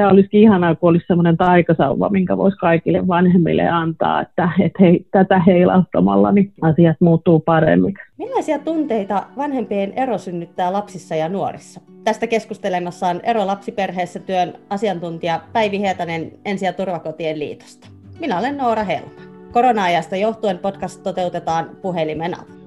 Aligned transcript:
se 0.00 0.06
olisi 0.06 0.28
ihanaa, 0.32 0.74
kun 0.74 0.88
olisi 0.88 1.06
semmoinen 1.06 1.36
taikasauva, 1.36 2.08
minkä 2.08 2.36
voisi 2.36 2.56
kaikille 2.56 3.08
vanhemmille 3.08 3.68
antaa, 3.68 4.22
että, 4.22 4.50
että 4.60 4.78
hei, 4.80 5.06
tätä 5.10 5.38
heilauttamalla 5.46 6.32
niin 6.32 6.52
asiat 6.62 6.96
muuttuu 7.00 7.40
paremmiksi. 7.40 8.02
Millaisia 8.18 8.58
tunteita 8.58 9.22
vanhempien 9.36 9.92
ero 9.92 10.18
synnyttää 10.18 10.72
lapsissa 10.72 11.14
ja 11.14 11.28
nuorissa? 11.28 11.80
Tästä 12.04 12.26
keskustelemassa 12.26 13.06
on 13.06 13.20
Ero 13.22 13.46
lapsiperheessä 13.46 14.20
työn 14.20 14.52
asiantuntija 14.70 15.40
Päivi 15.52 15.78
Hietanen 15.78 16.32
Ensi- 16.44 16.64
ja 16.64 16.72
turvakotien 16.72 17.38
liitosta. 17.38 17.88
Minä 18.20 18.38
olen 18.38 18.56
Noora 18.56 18.84
Helma. 18.84 19.10
Korona-ajasta 19.52 20.16
johtuen 20.16 20.58
podcast 20.58 21.02
toteutetaan 21.02 21.70
puhelimen 21.82 22.34
avulla. 22.34 22.65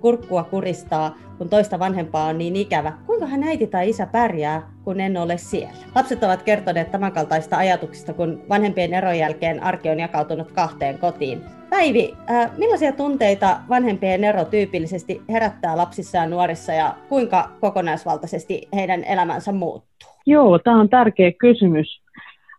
Kurkkua 0.00 0.44
kuristaa, 0.44 1.16
kun 1.38 1.48
toista 1.48 1.78
vanhempaa 1.78 2.26
on 2.26 2.38
niin 2.38 2.56
ikävä. 2.56 2.92
Kuinka 3.06 3.26
hän 3.26 3.42
äiti 3.42 3.66
tai 3.66 3.88
isä 3.88 4.06
pärjää, 4.06 4.62
kun 4.84 5.00
en 5.00 5.16
ole 5.16 5.38
siellä? 5.38 5.86
Lapset 5.94 6.22
ovat 6.22 6.42
kertoneet 6.42 6.90
tämänkaltaista 6.90 7.56
ajatuksista, 7.56 8.12
kun 8.12 8.42
vanhempien 8.48 8.94
eron 8.94 9.18
jälkeen 9.18 9.62
arki 9.62 9.88
on 9.90 10.00
jakautunut 10.00 10.52
kahteen 10.52 10.98
kotiin. 10.98 11.42
Päivi, 11.70 12.14
äh, 12.30 12.50
millaisia 12.58 12.92
tunteita 12.92 13.60
vanhempien 13.68 14.24
ero 14.24 14.44
tyypillisesti 14.44 15.22
herättää 15.28 15.76
lapsissa 15.76 16.18
ja 16.18 16.26
nuorissa 16.26 16.72
ja 16.72 16.94
kuinka 17.08 17.50
kokonaisvaltaisesti 17.60 18.68
heidän 18.74 19.04
elämänsä 19.04 19.52
muuttuu? 19.52 20.10
Joo, 20.26 20.58
tämä 20.58 20.80
on 20.80 20.88
tärkeä 20.88 21.32
kysymys 21.32 21.99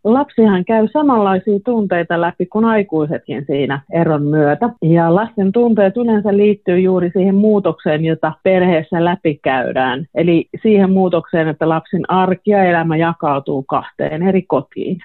lapsihan 0.03 0.65
käy 0.65 0.87
samanlaisia 0.87 1.59
tunteita 1.65 2.21
läpi 2.21 2.45
kuin 2.45 2.65
aikuisetkin 2.65 3.45
siinä 3.45 3.81
eron 3.93 4.23
myötä. 4.23 4.69
Ja 4.81 5.15
lasten 5.15 5.51
tunteet 5.51 5.97
yleensä 5.97 6.37
liittyy 6.37 6.79
juuri 6.79 7.11
siihen 7.13 7.35
muutokseen, 7.35 8.05
jota 8.05 8.33
perheessä 8.43 9.05
läpikäydään. 9.05 10.05
Eli 10.15 10.45
siihen 10.61 10.91
muutokseen, 10.91 11.47
että 11.47 11.69
lapsen 11.69 12.11
arki 12.11 12.51
ja 12.51 12.63
elämä 12.63 12.97
jakautuu 12.97 13.63
kahteen 13.63 14.23
eri 14.23 14.41
kotiin. 14.41 14.97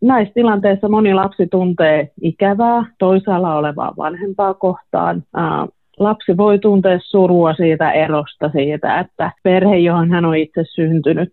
Näissä 0.00 0.34
tilanteissa 0.34 0.88
moni 0.88 1.14
lapsi 1.14 1.46
tuntee 1.46 2.10
ikävää 2.20 2.84
toisaalla 2.98 3.56
olevaa 3.56 3.94
vanhempaa 3.96 4.54
kohtaan. 4.54 5.22
Lapsi 5.98 6.36
voi 6.36 6.58
tuntea 6.58 6.98
surua 7.02 7.54
siitä 7.54 7.92
erosta, 7.92 8.50
siitä, 8.50 9.00
että 9.00 9.30
perhe, 9.42 9.76
johon 9.76 10.10
hän 10.10 10.24
on 10.24 10.36
itse 10.36 10.64
syntynyt, 10.64 11.32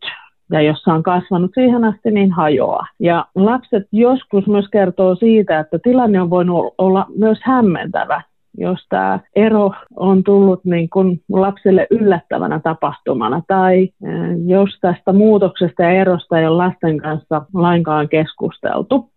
ja 0.52 0.62
jossa 0.62 0.94
on 0.94 1.04
kasvanut 1.04 1.52
siihen 1.54 1.84
asti, 1.84 2.12
niin 2.12 2.32
hajoaa. 2.32 2.88
Ja 3.00 3.26
lapset 3.36 3.88
joskus 3.92 4.48
myös 4.48 4.66
kertoo 4.72 5.16
siitä, 5.16 5.60
että 5.60 5.80
tilanne 5.84 6.22
on 6.22 6.30
voinut 6.30 6.74
olla 6.78 7.06
myös 7.18 7.40
hämmentävä 7.44 8.22
jos 8.58 8.80
tämä 8.90 9.20
ero 9.36 9.72
on 9.96 10.24
tullut 10.24 10.66
niin 10.66 10.90
kuin 10.90 11.22
lapselle 11.32 11.88
yllättävänä 11.90 12.60
tapahtumana 12.60 13.42
tai 13.48 13.90
jos 14.46 14.70
tästä 14.82 15.14
muutoksesta 15.14 15.84
ja 15.84 15.90
erosta 15.90 16.40
ei 16.40 16.48
ole 16.48 16.58
lasten 16.58 16.98
kanssa 16.98 17.46
lainkaan 17.54 18.10
keskusteltu. 18.10 19.10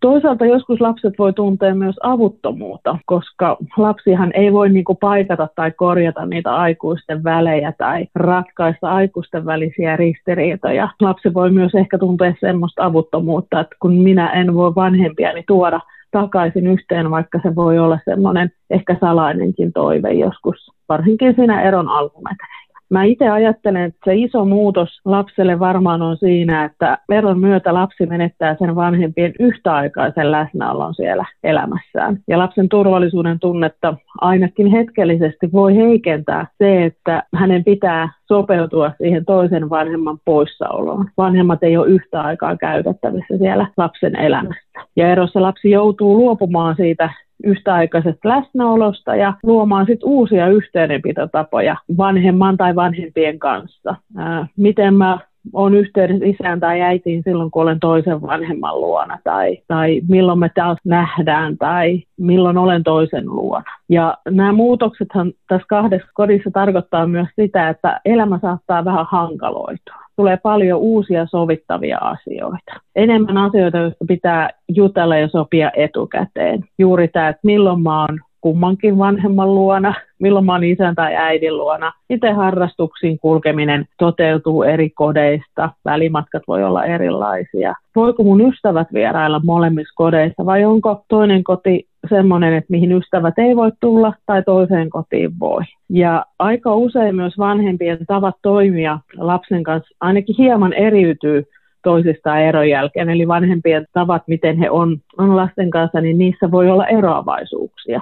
Toisaalta 0.00 0.46
joskus 0.46 0.80
lapset 0.80 1.14
voi 1.18 1.32
tuntea 1.32 1.74
myös 1.74 1.96
avuttomuutta, 2.02 2.98
koska 3.06 3.56
lapsihan 3.76 4.30
ei 4.34 4.52
voi 4.52 4.68
niin 4.68 4.84
kuin 4.84 4.98
paikata 5.00 5.48
tai 5.56 5.70
korjata 5.70 6.26
niitä 6.26 6.54
aikuisten 6.54 7.24
välejä 7.24 7.72
tai 7.78 8.06
ratkaista 8.14 8.90
aikuisten 8.90 9.46
välisiä 9.46 9.96
ristiriitoja. 9.96 10.88
Lapsi 11.00 11.34
voi 11.34 11.50
myös 11.50 11.74
ehkä 11.74 11.98
tuntea 11.98 12.34
semmoista 12.40 12.84
avuttomuutta, 12.84 13.60
että 13.60 13.76
kun 13.80 13.94
minä 13.94 14.30
en 14.30 14.54
voi 14.54 14.74
vanhempiani 14.74 15.44
tuoda 15.46 15.80
takaisin 16.10 16.66
yhteen, 16.66 17.10
vaikka 17.10 17.40
se 17.42 17.54
voi 17.54 17.78
olla 17.78 17.98
semmoinen 18.04 18.50
ehkä 18.70 18.96
salainenkin 19.00 19.72
toive 19.72 20.12
joskus, 20.12 20.70
varsinkin 20.88 21.34
siinä 21.34 21.62
eron 21.62 21.88
alkumetreillä. 21.88 22.66
Mä 22.90 23.04
itse 23.04 23.28
ajattelen, 23.28 23.82
että 23.82 23.98
se 24.04 24.14
iso 24.14 24.44
muutos 24.44 25.00
lapselle 25.04 25.58
varmaan 25.58 26.02
on 26.02 26.16
siinä, 26.16 26.64
että 26.64 26.98
veron 27.08 27.40
myötä 27.40 27.74
lapsi 27.74 28.06
menettää 28.06 28.56
sen 28.58 28.76
vanhempien 28.76 29.32
yhtäaikaisen 29.40 30.32
läsnäolon 30.32 30.94
siellä 30.94 31.24
elämässään. 31.44 32.18
Ja 32.28 32.38
lapsen 32.38 32.68
turvallisuuden 32.68 33.40
tunnetta 33.40 33.94
ainakin 34.20 34.66
hetkellisesti 34.66 35.52
voi 35.52 35.76
heikentää 35.76 36.46
se, 36.58 36.84
että 36.84 37.22
hänen 37.34 37.64
pitää 37.64 38.08
sopeutua 38.28 38.92
siihen 38.98 39.24
toisen 39.24 39.70
vanhemman 39.70 40.18
poissaoloon. 40.24 41.08
Vanhemmat 41.16 41.62
ei 41.62 41.76
ole 41.76 41.88
yhtä 41.88 42.22
aikaa 42.22 42.56
käytettävissä 42.56 43.38
siellä 43.38 43.66
lapsen 43.76 44.16
elämässä. 44.16 44.65
Ja 44.96 45.08
erossa 45.08 45.42
lapsi 45.42 45.70
joutuu 45.70 46.16
luopumaan 46.16 46.76
siitä 46.76 47.10
yhtäaikaisesta 47.44 48.28
läsnäolosta 48.28 49.16
ja 49.16 49.34
luomaan 49.42 49.86
sit 49.86 50.00
uusia 50.04 50.48
yhteydenpitotapoja 50.48 51.76
vanhemman 51.96 52.56
tai 52.56 52.74
vanhempien 52.74 53.38
kanssa. 53.38 53.94
Ää, 54.16 54.46
miten 54.56 54.94
mä 54.94 55.18
on 55.52 55.74
yhteydessä 55.74 56.26
isään 56.26 56.60
tai 56.60 56.80
äitiin 56.80 57.22
silloin, 57.22 57.50
kun 57.50 57.62
olen 57.62 57.80
toisen 57.80 58.22
vanhemman 58.22 58.80
luona, 58.80 59.18
tai, 59.24 59.58
tai 59.68 60.00
milloin 60.08 60.38
me 60.38 60.50
taas 60.54 60.78
nähdään, 60.84 61.58
tai 61.58 62.02
milloin 62.20 62.58
olen 62.58 62.82
toisen 62.82 63.26
luona. 63.26 63.64
Ja 63.88 64.18
nämä 64.30 64.52
muutoksethan 64.52 65.32
tässä 65.48 65.66
kahdessa 65.68 66.08
kodissa 66.14 66.50
tarkoittaa 66.50 67.06
myös 67.06 67.28
sitä, 67.40 67.68
että 67.68 68.00
elämä 68.04 68.38
saattaa 68.42 68.84
vähän 68.84 69.06
hankaloitua. 69.10 70.06
Tulee 70.16 70.36
paljon 70.36 70.80
uusia 70.80 71.26
sovittavia 71.26 71.98
asioita. 71.98 72.72
Enemmän 72.96 73.36
asioita, 73.36 73.78
joista 73.78 74.04
pitää 74.08 74.50
jutella 74.68 75.16
ja 75.16 75.28
sopia 75.28 75.70
etukäteen. 75.76 76.64
Juuri 76.78 77.08
tämä, 77.08 77.28
että 77.28 77.40
milloin 77.44 77.82
mä 77.82 78.00
oon 78.00 78.18
kummankin 78.40 78.98
vanhemman 78.98 79.54
luona, 79.54 79.94
milloin 80.18 80.44
mä 80.44 80.52
oon 80.52 80.64
isän 80.64 80.94
tai 80.94 81.16
äidin 81.16 81.56
luona. 81.56 81.92
Miten 82.08 82.36
harrastuksiin 82.36 83.18
kulkeminen 83.18 83.84
toteutuu 83.98 84.62
eri 84.62 84.90
kodeista, 84.90 85.70
välimatkat 85.84 86.42
voi 86.48 86.64
olla 86.64 86.84
erilaisia. 86.84 87.74
Voiko 87.96 88.22
mun 88.22 88.48
ystävät 88.48 88.88
vierailla 88.92 89.40
molemmissa 89.44 89.94
kodeissa 89.96 90.46
vai 90.46 90.64
onko 90.64 91.04
toinen 91.08 91.44
koti 91.44 91.86
semmoinen, 92.08 92.54
että 92.54 92.70
mihin 92.70 92.92
ystävät 92.92 93.38
ei 93.38 93.56
voi 93.56 93.70
tulla 93.80 94.12
tai 94.26 94.42
toiseen 94.42 94.90
kotiin 94.90 95.38
voi. 95.40 95.62
Ja 95.88 96.24
aika 96.38 96.74
usein 96.74 97.16
myös 97.16 97.38
vanhempien 97.38 97.98
tavat 98.06 98.34
toimia 98.42 98.98
lapsen 99.16 99.62
kanssa 99.62 99.96
ainakin 100.00 100.36
hieman 100.38 100.72
eriytyy 100.72 101.44
toisistaan 101.86 102.40
eron 102.40 102.68
jälkeen, 102.68 103.10
eli 103.10 103.28
vanhempien 103.28 103.86
tavat, 103.92 104.22
miten 104.26 104.58
he 104.58 104.70
on, 104.70 104.96
on 105.18 105.36
lasten 105.36 105.70
kanssa, 105.70 106.00
niin 106.00 106.18
niissä 106.18 106.50
voi 106.50 106.70
olla 106.70 106.86
eroavaisuuksia. 106.86 108.00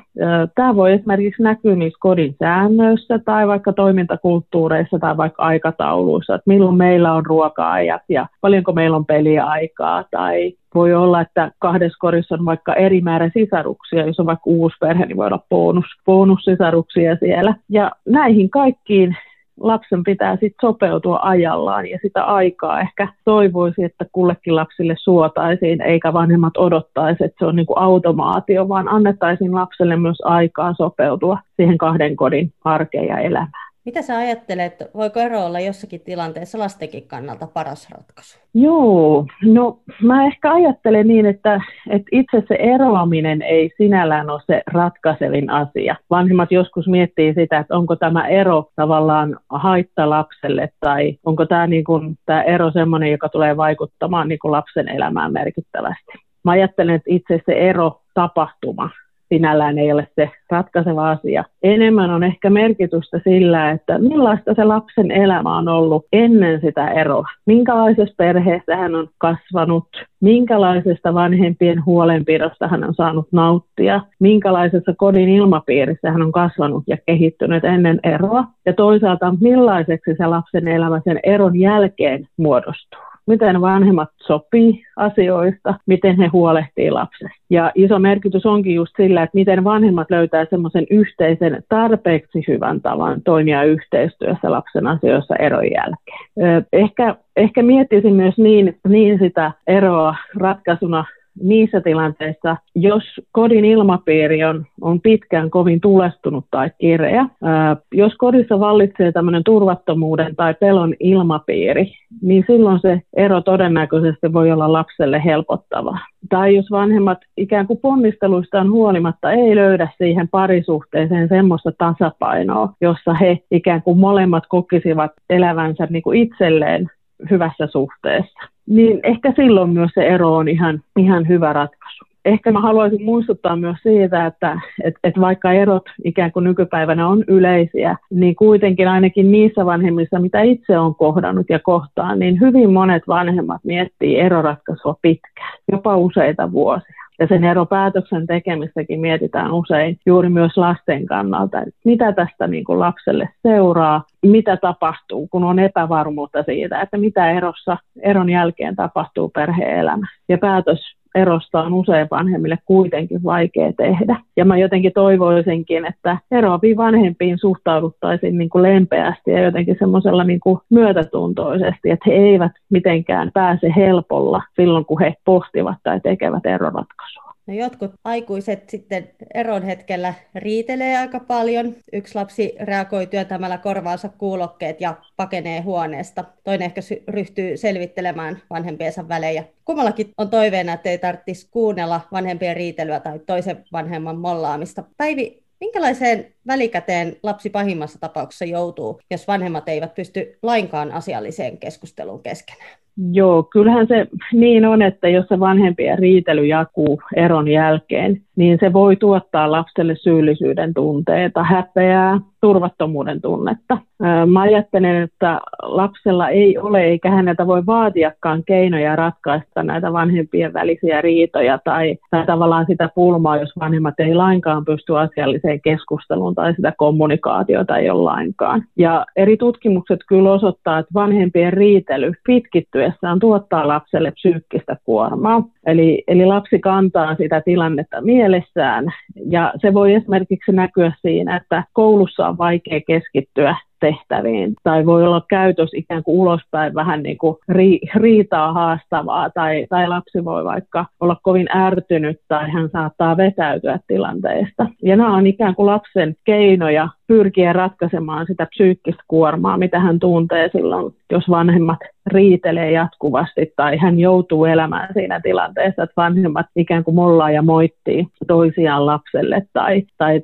Tämä 0.54 0.76
voi 0.76 0.92
esimerkiksi 0.92 1.42
näkyä 1.42 1.76
niissä 1.76 1.98
kodin 2.00 2.36
säännöissä 2.38 3.18
tai 3.18 3.48
vaikka 3.48 3.72
toimintakulttuureissa 3.72 4.98
tai 4.98 5.16
vaikka 5.16 5.42
aikatauluissa, 5.42 6.34
että 6.34 6.50
milloin 6.50 6.76
meillä 6.76 7.12
on 7.12 7.26
ruoka-ajat 7.26 8.02
ja 8.08 8.26
paljonko 8.40 8.72
meillä 8.72 8.96
on 8.96 9.06
peliaikaa 9.06 10.04
tai 10.10 10.52
voi 10.74 10.94
olla, 10.94 11.20
että 11.20 11.50
kahdessa 11.58 11.98
korissa 11.98 12.34
on 12.34 12.44
vaikka 12.44 12.74
eri 12.74 13.00
määrä 13.00 13.30
sisaruksia, 13.34 14.06
jos 14.06 14.20
on 14.20 14.26
vaikka 14.26 14.50
uusi 14.50 14.76
perhe, 14.80 15.06
niin 15.06 15.16
voi 15.16 15.26
olla 15.26 15.46
bonus, 15.50 15.86
bonussisaruksia 16.06 17.16
siellä. 17.16 17.54
Ja 17.68 17.90
näihin 18.08 18.50
kaikkiin 18.50 19.16
lapsen 19.60 20.04
pitää 20.04 20.32
sitten 20.32 20.68
sopeutua 20.68 21.18
ajallaan 21.22 21.86
ja 21.86 21.98
sitä 22.02 22.24
aikaa 22.24 22.80
ehkä 22.80 23.08
toivoisi, 23.24 23.84
että 23.84 24.06
kullekin 24.12 24.56
lapsille 24.56 24.94
suotaisiin, 24.98 25.80
eikä 25.80 26.12
vanhemmat 26.12 26.56
odottaisi, 26.56 27.24
että 27.24 27.36
se 27.38 27.46
on 27.46 27.56
niin 27.56 27.66
kuin 27.66 27.78
automaatio, 27.78 28.68
vaan 28.68 28.88
annettaisiin 28.88 29.54
lapselle 29.54 29.96
myös 29.96 30.18
aikaa 30.24 30.74
sopeutua 30.74 31.38
siihen 31.56 31.78
kahden 31.78 32.16
kodin 32.16 32.52
arkeen 32.64 33.06
ja 33.08 33.18
elämään. 33.18 33.73
Mitä 33.84 34.02
sä 34.02 34.16
ajattelet, 34.16 34.74
voiko 34.94 35.20
ero 35.20 35.44
olla 35.46 35.60
jossakin 35.60 36.00
tilanteessa 36.00 36.58
lastenkin 36.58 37.08
kannalta 37.08 37.46
paras 37.46 37.90
ratkaisu? 37.90 38.38
Joo, 38.54 39.26
no 39.42 39.78
mä 40.02 40.26
ehkä 40.26 40.52
ajattelen 40.52 41.08
niin, 41.08 41.26
että, 41.26 41.60
että 41.90 42.08
itse 42.12 42.42
se 42.48 42.54
eroaminen 42.54 43.42
ei 43.42 43.70
sinällään 43.76 44.30
ole 44.30 44.40
se 44.46 44.62
ratkaisevin 44.66 45.50
asia. 45.50 45.96
Vanhemmat 46.10 46.52
joskus 46.52 46.88
miettii 46.88 47.34
sitä, 47.34 47.58
että 47.58 47.76
onko 47.76 47.96
tämä 47.96 48.28
ero 48.28 48.70
tavallaan 48.76 49.36
haitta 49.50 50.10
lapselle 50.10 50.68
tai 50.80 51.18
onko 51.24 51.46
tämä, 51.46 51.66
niin 51.66 51.84
kuin, 51.84 52.18
tämä 52.26 52.42
ero 52.42 52.70
sellainen, 52.72 53.12
joka 53.12 53.28
tulee 53.28 53.56
vaikuttamaan 53.56 54.28
niin 54.28 54.38
kuin 54.38 54.52
lapsen 54.52 54.88
elämään 54.88 55.32
merkittävästi. 55.32 56.12
Mä 56.44 56.52
ajattelen, 56.52 56.94
että 56.94 57.10
itse 57.10 57.40
se 57.46 57.52
ero 57.52 58.00
tapahtuma 58.14 58.90
sinällään 59.28 59.78
ei 59.78 59.92
ole 59.92 60.08
se 60.14 60.30
ratkaiseva 60.50 61.10
asia. 61.10 61.44
Enemmän 61.62 62.10
on 62.10 62.22
ehkä 62.22 62.50
merkitystä 62.50 63.20
sillä, 63.24 63.70
että 63.70 63.98
millaista 63.98 64.54
se 64.54 64.64
lapsen 64.64 65.10
elämä 65.10 65.56
on 65.56 65.68
ollut 65.68 66.06
ennen 66.12 66.60
sitä 66.60 66.88
eroa. 66.88 67.26
Minkälaisessa 67.46 68.14
perheessä 68.16 68.76
hän 68.76 68.94
on 68.94 69.08
kasvanut, 69.18 69.88
minkälaisesta 70.20 71.14
vanhempien 71.14 71.84
huolenpidosta 71.86 72.68
hän 72.68 72.84
on 72.84 72.94
saanut 72.94 73.28
nauttia, 73.32 74.00
minkälaisessa 74.20 74.94
kodin 74.96 75.28
ilmapiirissä 75.28 76.10
hän 76.10 76.22
on 76.22 76.32
kasvanut 76.32 76.84
ja 76.86 76.96
kehittynyt 77.06 77.64
ennen 77.64 78.00
eroa, 78.02 78.44
ja 78.66 78.72
toisaalta 78.72 79.34
millaiseksi 79.40 80.14
se 80.16 80.26
lapsen 80.26 80.68
elämä 80.68 81.00
sen 81.04 81.20
eron 81.22 81.58
jälkeen 81.58 82.28
muodostuu. 82.36 83.13
Miten 83.26 83.60
vanhemmat 83.60 84.08
sopii 84.26 84.86
asioista, 84.96 85.74
miten 85.86 86.16
he 86.16 86.26
huolehtii 86.26 86.90
lapsesta. 86.90 87.38
Ja 87.50 87.72
iso 87.74 87.98
merkitys 87.98 88.46
onkin 88.46 88.74
just 88.74 88.92
sillä, 88.96 89.22
että 89.22 89.34
miten 89.34 89.64
vanhemmat 89.64 90.10
löytää 90.10 90.46
semmoisen 90.50 90.86
yhteisen 90.90 91.62
tarpeeksi 91.68 92.44
hyvän 92.48 92.80
tavan 92.80 93.22
toimia 93.22 93.62
yhteistyössä 93.64 94.50
lapsen 94.50 94.86
asioissa 94.86 95.36
eron 95.36 95.70
jälkeen. 95.70 96.66
Ehkä, 96.72 97.16
ehkä 97.36 97.62
miettisin 97.62 98.14
myös 98.14 98.38
niin, 98.38 98.78
niin 98.88 99.18
sitä 99.18 99.52
eroa 99.66 100.14
ratkaisuna 100.36 101.04
niissä 101.42 101.80
tilanteissa, 101.80 102.56
jos 102.74 103.02
kodin 103.32 103.64
ilmapiiri 103.64 104.44
on, 104.44 104.66
on 104.80 105.00
pitkään 105.00 105.50
kovin 105.50 105.80
tulestunut 105.80 106.44
tai 106.50 106.70
kireä, 106.78 107.26
ää, 107.42 107.76
jos 107.92 108.14
kodissa 108.18 108.60
vallitsee 108.60 109.12
tämmöinen 109.12 109.44
turvattomuuden 109.44 110.36
tai 110.36 110.54
pelon 110.54 110.94
ilmapiiri, 111.00 111.92
niin 112.22 112.44
silloin 112.46 112.80
se 112.80 113.00
ero 113.16 113.40
todennäköisesti 113.40 114.32
voi 114.32 114.52
olla 114.52 114.72
lapselle 114.72 115.24
helpottava. 115.24 115.98
Tai 116.28 116.56
jos 116.56 116.70
vanhemmat 116.70 117.18
ikään 117.36 117.66
kuin 117.66 117.78
ponnisteluistaan 117.82 118.70
huolimatta 118.70 119.32
ei 119.32 119.56
löydä 119.56 119.88
siihen 119.98 120.28
parisuhteeseen 120.28 121.28
semmoista 121.28 121.72
tasapainoa, 121.78 122.72
jossa 122.80 123.14
he 123.14 123.38
ikään 123.50 123.82
kuin 123.82 123.98
molemmat 123.98 124.44
kokisivat 124.48 125.10
elävänsä 125.30 125.86
niin 125.90 126.02
kuin 126.02 126.18
itselleen 126.18 126.90
hyvässä 127.30 127.66
suhteessa 127.66 128.53
niin 128.66 129.00
ehkä 129.02 129.32
silloin 129.36 129.70
myös 129.70 129.90
se 129.94 130.06
ero 130.06 130.36
on 130.36 130.48
ihan, 130.48 130.80
ihan 130.96 131.28
hyvä 131.28 131.52
ratkaisu. 131.52 132.04
Ehkä 132.24 132.52
mä 132.52 132.60
haluaisin 132.60 133.04
muistuttaa 133.04 133.56
myös 133.56 133.76
siitä, 133.82 134.26
että 134.26 134.60
et, 134.84 134.94
et 135.04 135.20
vaikka 135.20 135.52
erot 135.52 135.82
ikään 136.04 136.32
kuin 136.32 136.44
nykypäivänä 136.44 137.08
on 137.08 137.24
yleisiä, 137.28 137.96
niin 138.10 138.36
kuitenkin 138.36 138.88
ainakin 138.88 139.32
niissä 139.32 139.66
vanhemmissa, 139.66 140.18
mitä 140.18 140.42
itse 140.42 140.78
on 140.78 140.94
kohdannut 140.94 141.46
ja 141.48 141.58
kohtaan, 141.58 142.18
niin 142.18 142.40
hyvin 142.40 142.72
monet 142.72 143.02
vanhemmat 143.08 143.60
miettii 143.64 144.18
eroratkaisua 144.18 144.96
pitkään, 145.02 145.58
jopa 145.72 145.96
useita 145.96 146.52
vuosia. 146.52 147.03
Ja 147.18 147.26
sen 147.26 147.44
eropäätöksen 147.44 148.26
tekemistäkin 148.26 149.00
mietitään 149.00 149.52
usein 149.52 149.98
juuri 150.06 150.28
myös 150.28 150.56
lasten 150.56 151.06
kannalta, 151.06 151.58
että 151.58 151.80
mitä 151.84 152.12
tästä 152.12 152.46
niin 152.46 152.64
kuin 152.64 152.80
lapselle 152.80 153.28
seuraa, 153.42 154.04
mitä 154.22 154.56
tapahtuu, 154.56 155.28
kun 155.28 155.44
on 155.44 155.58
epävarmuutta 155.58 156.42
siitä, 156.42 156.80
että 156.80 156.98
mitä 156.98 157.30
erossa, 157.30 157.76
eron 158.02 158.30
jälkeen 158.30 158.76
tapahtuu 158.76 159.28
perhe-elämässä. 159.28 160.16
Ja 160.28 160.38
päätös 160.38 160.94
erosta 161.14 161.62
on 161.62 161.74
usein 161.74 162.08
vanhemmille 162.10 162.58
kuitenkin 162.64 163.22
vaikea 163.24 163.72
tehdä. 163.72 164.16
Ja 164.36 164.44
mä 164.44 164.58
jotenkin 164.58 164.92
toivoisinkin, 164.92 165.86
että 165.86 166.18
eroaviin 166.30 166.76
vanhempiin 166.76 167.38
suhtauduttaisiin 167.38 168.38
niin 168.38 168.50
kuin 168.50 168.62
lempeästi 168.62 169.30
ja 169.30 169.42
jotenkin 169.42 169.76
semmoisella 169.78 170.24
niin 170.24 170.40
myötätuntoisesti, 170.70 171.90
että 171.90 172.04
he 172.10 172.12
eivät 172.12 172.52
mitenkään 172.70 173.30
pääse 173.34 173.72
helpolla 173.76 174.42
silloin, 174.56 174.84
kun 174.84 175.00
he 175.00 175.14
pohtivat 175.24 175.76
tai 175.82 176.00
tekevät 176.00 176.46
eroratkaisua. 176.46 177.33
No 177.46 177.54
jotkut 177.54 177.92
aikuiset 178.04 178.70
sitten 178.70 179.10
eron 179.34 179.62
hetkellä 179.62 180.14
riitelee 180.34 180.98
aika 180.98 181.20
paljon. 181.20 181.74
Yksi 181.92 182.14
lapsi 182.14 182.54
reagoi 182.60 183.06
työtämällä 183.06 183.58
korvaansa 183.58 184.08
kuulokkeet 184.08 184.80
ja 184.80 184.94
pakenee 185.16 185.60
huoneesta. 185.60 186.24
Toinen 186.44 186.66
ehkä 186.66 186.80
ryhtyy 187.08 187.56
selvittelemään 187.56 188.42
vanhempiensa 188.50 189.08
välejä. 189.08 189.44
Kummallakin 189.64 190.10
on 190.18 190.30
toiveena, 190.30 190.72
että 190.72 190.90
ei 190.90 190.98
tarvitsisi 190.98 191.48
kuunnella 191.50 192.00
vanhempien 192.12 192.56
riitelyä 192.56 193.00
tai 193.00 193.18
toisen 193.18 193.64
vanhemman 193.72 194.18
mollaamista. 194.18 194.84
Päivi, 194.96 195.42
minkälaiseen 195.60 196.34
välikäteen 196.46 197.16
lapsi 197.22 197.50
pahimmassa 197.50 197.98
tapauksessa 197.98 198.44
joutuu, 198.44 199.00
jos 199.10 199.28
vanhemmat 199.28 199.68
eivät 199.68 199.94
pysty 199.94 200.38
lainkaan 200.42 200.92
asialliseen 200.92 201.58
keskusteluun 201.58 202.22
keskenään? 202.22 202.83
Joo, 203.12 203.42
kyllähän 203.42 203.86
se 203.86 204.06
niin 204.32 204.64
on, 204.64 204.82
että 204.82 205.08
jos 205.08 205.26
se 205.28 205.40
vanhempien 205.40 205.98
riitely 205.98 206.46
jakuu 206.46 207.02
eron 207.16 207.48
jälkeen, 207.48 208.20
niin 208.36 208.58
se 208.60 208.72
voi 208.72 208.96
tuottaa 208.96 209.50
lapselle 209.50 209.96
syyllisyyden 209.96 210.74
tunteita, 210.74 211.42
häpeää, 211.42 212.20
turvattomuuden 212.44 213.20
tunnetta. 213.20 213.78
Mä 214.26 214.40
ajattelen, 214.40 215.02
että 215.02 215.40
lapsella 215.62 216.28
ei 216.28 216.58
ole 216.58 216.82
eikä 216.84 217.10
häneltä 217.10 217.46
voi 217.46 217.66
vaatiakaan 217.66 218.42
keinoja 218.46 218.96
ratkaista 218.96 219.62
näitä 219.62 219.92
vanhempien 219.92 220.52
välisiä 220.52 221.00
riitoja 221.00 221.58
tai, 221.64 221.96
tai 222.10 222.26
tavallaan 222.26 222.66
sitä 222.66 222.88
pulmaa, 222.94 223.36
jos 223.36 223.52
vanhemmat 223.60 224.00
ei 224.00 224.14
lainkaan 224.14 224.64
pysty 224.64 224.98
asialliseen 224.98 225.60
keskusteluun 225.60 226.34
tai 226.34 226.54
sitä 226.54 226.72
kommunikaatiota 226.76 227.76
ei 227.76 227.90
ole 227.90 228.02
lainkaan. 228.02 228.62
Ja 228.78 229.06
eri 229.16 229.36
tutkimukset 229.36 230.00
kyllä 230.08 230.32
osoittaa, 230.32 230.78
että 230.78 230.94
vanhempien 230.94 231.52
riitely 231.52 232.12
pitkittyessään 232.26 233.18
tuottaa 233.18 233.68
lapselle 233.68 234.10
psyykkistä 234.10 234.76
kuormaa. 234.84 235.42
Eli, 235.66 236.04
eli 236.08 236.26
lapsi 236.26 236.58
kantaa 236.58 237.14
sitä 237.14 237.40
tilannetta 237.40 238.00
mielessään 238.00 238.84
ja 239.30 239.52
se 239.56 239.74
voi 239.74 239.94
esimerkiksi 239.94 240.52
näkyä 240.52 240.92
siinä, 241.02 241.36
että 241.36 241.64
koulussa 241.72 242.28
on 242.28 242.33
vaikea 242.38 242.80
keskittyä 242.86 243.56
tehtäviin, 243.80 244.54
tai 244.62 244.86
voi 244.86 245.06
olla 245.06 245.22
käytös 245.28 245.70
ikään 245.74 246.02
kuin 246.02 246.18
ulospäin 246.18 246.74
vähän 246.74 247.02
niin 247.02 247.18
kuin 247.18 247.36
ri, 247.48 247.80
riitaa 247.94 248.52
haastavaa, 248.52 249.30
tai, 249.30 249.66
tai 249.68 249.88
lapsi 249.88 250.24
voi 250.24 250.44
vaikka 250.44 250.86
olla 251.00 251.16
kovin 251.22 251.56
ärtynyt, 251.56 252.20
tai 252.28 252.50
hän 252.50 252.68
saattaa 252.72 253.16
vetäytyä 253.16 253.78
tilanteesta. 253.86 254.66
Ja 254.82 254.96
nämä 254.96 255.16
on 255.16 255.26
ikään 255.26 255.54
kuin 255.54 255.66
lapsen 255.66 256.14
keinoja 256.24 256.88
pyrkiä 257.06 257.52
ratkaisemaan 257.52 258.26
sitä 258.26 258.46
psyykkistä 258.46 259.02
kuormaa, 259.08 259.56
mitä 259.58 259.80
hän 259.80 259.98
tuntee 259.98 260.48
silloin, 260.52 260.94
jos 261.10 261.30
vanhemmat 261.30 261.78
riitelee 262.06 262.70
jatkuvasti 262.70 263.52
tai 263.56 263.76
hän 263.76 263.98
joutuu 263.98 264.44
elämään 264.44 264.88
siinä 264.92 265.20
tilanteessa, 265.20 265.82
että 265.82 265.94
vanhemmat 265.96 266.46
ikään 266.56 266.84
kuin 266.84 266.94
mollaa 266.94 267.30
ja 267.30 267.42
moittii 267.42 268.06
toisiaan 268.26 268.86
lapselle 268.86 269.42
tai, 269.52 269.82
tai 269.98 270.20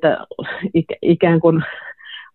ikään 1.01 1.39
kuin 1.39 1.63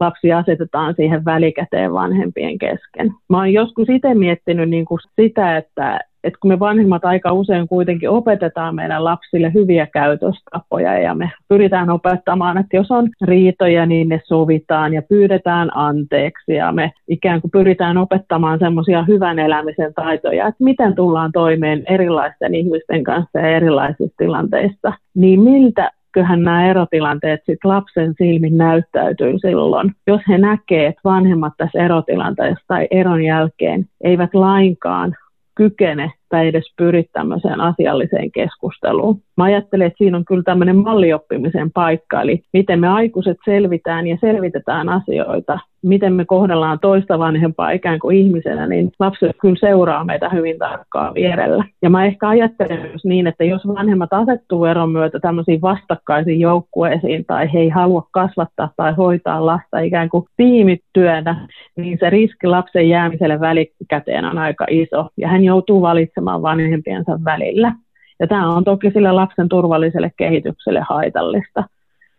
lapsi 0.01 0.33
asetetaan 0.33 0.95
siihen 0.95 1.25
välikäteen 1.25 1.93
vanhempien 1.93 2.59
kesken. 2.59 3.11
Mä 3.29 3.37
oon 3.37 3.53
joskus 3.53 3.89
itse 3.89 4.15
miettinyt 4.15 4.71
niin 4.71 4.85
kuin 4.85 5.01
sitä, 5.21 5.57
että, 5.57 6.01
että 6.25 6.39
kun 6.41 6.51
me 6.51 6.59
vanhemmat 6.59 7.05
aika 7.05 7.33
usein 7.33 7.69
kuitenkin 7.69 8.11
opetetaan 8.11 8.75
meidän 8.75 9.05
lapsille 9.05 9.53
hyviä 9.55 9.87
käytöstapoja 9.87 10.99
ja 10.99 11.15
me 11.15 11.31
pyritään 11.49 11.91
opettamaan, 11.91 12.59
että 12.59 12.77
jos 12.77 12.91
on 12.91 13.09
riitoja, 13.23 13.87
niin 13.87 14.09
ne 14.09 14.21
sovitaan 14.25 14.95
ja 14.95 15.03
pyydetään 15.03 15.77
anteeksi 15.77 16.53
ja 16.53 16.73
me 16.73 16.93
ikään 17.09 17.41
kuin 17.41 17.51
pyritään 17.51 17.99
opettamaan 17.99 18.59
semmoisia 18.59 19.05
hyvän 19.05 19.39
elämisen 19.39 19.95
taitoja, 19.95 20.47
että 20.47 20.65
miten 20.65 20.95
tullaan 20.95 21.33
toimeen 21.33 21.83
erilaisten 21.89 22.55
ihmisten 22.55 23.05
kanssa 23.05 23.39
ja 23.39 23.49
erilaisissa 23.49 24.17
tilanteissa, 24.19 24.93
niin 25.15 25.41
miltä 25.41 25.91
eiköhän 26.17 26.43
nämä 26.43 26.71
erotilanteet 26.71 27.41
sit 27.47 27.65
lapsen 27.65 28.15
silmin 28.19 28.59
näyttäytyy 28.59 29.39
silloin, 29.39 29.93
jos 30.07 30.21
he 30.29 30.39
näkee, 30.39 30.87
että 30.87 31.01
vanhemmat 31.05 31.53
tässä 31.57 31.79
erotilanteessa 31.85 32.65
tai 32.69 32.87
eron 32.91 33.25
jälkeen 33.25 33.89
eivät 34.01 34.35
lainkaan 34.35 35.17
kykene 35.55 36.13
tai 36.28 36.49
edes 36.49 36.64
pyri 36.76 37.05
tämmöiseen 37.12 37.61
asialliseen 37.61 38.31
keskusteluun. 38.32 39.21
Mä 39.37 39.45
ajattelen, 39.45 39.87
että 39.87 39.99
siinä 39.99 40.16
on 40.16 40.25
kyllä 40.25 40.42
tämmöinen 40.42 40.76
mallioppimisen 40.76 41.71
paikka, 41.73 42.23
eli 42.23 42.42
miten 42.52 42.80
me 42.80 42.88
aikuiset 42.88 43.37
selvitään 43.45 44.06
ja 44.06 44.16
selvitetään 44.21 44.88
asioita, 44.88 45.59
miten 45.83 46.12
me 46.12 46.25
kohdellaan 46.25 46.78
toista 46.78 47.18
vanhempaa 47.18 47.71
ikään 47.71 47.99
kuin 47.99 48.16
ihmisenä, 48.16 48.66
niin 48.66 48.92
lapset 48.99 49.37
kyllä 49.40 49.56
seuraa 49.61 50.04
meitä 50.04 50.28
hyvin 50.28 50.59
tarkkaan 50.59 51.14
vierellä. 51.14 51.64
Ja 51.83 51.90
mä 51.90 52.04
ehkä 52.04 52.28
ajattelen 52.28 52.80
myös 52.80 53.04
niin, 53.04 53.26
että 53.26 53.45
jos 53.45 53.66
vanhemmat 53.66 54.12
asettuu 54.12 54.64
eron 54.64 54.90
myötä 54.90 55.21
tämmöisiin 55.21 55.61
vastakkaisiin 55.61 56.40
joukkueisiin 56.40 57.25
tai 57.25 57.52
he 57.52 57.59
ei 57.59 57.68
halua 57.68 58.09
kasvattaa 58.11 58.71
tai 58.76 58.95
hoitaa 58.95 59.47
lasta 59.47 59.78
ikään 59.78 60.09
kuin 60.09 60.25
tiimityönä, 60.37 61.49
niin 61.76 61.99
se 62.00 62.11
riski 62.11 62.47
lapsen 62.47 62.88
jäämiselle 62.88 63.40
välikäteen 63.40 64.25
on 64.25 64.38
aika 64.38 64.66
iso 64.71 65.09
ja 65.16 65.28
hän 65.28 65.45
joutuu 65.45 65.83
valitsemaan 65.83 66.15
vanhempiensa 66.25 67.18
välillä. 67.25 67.73
Ja 68.20 68.26
tämä 68.26 68.56
on 68.56 68.64
toki 68.64 68.90
sille 68.90 69.12
lapsen 69.12 69.49
turvalliselle 69.49 70.12
kehitykselle 70.16 70.80
haitallista. 70.88 71.64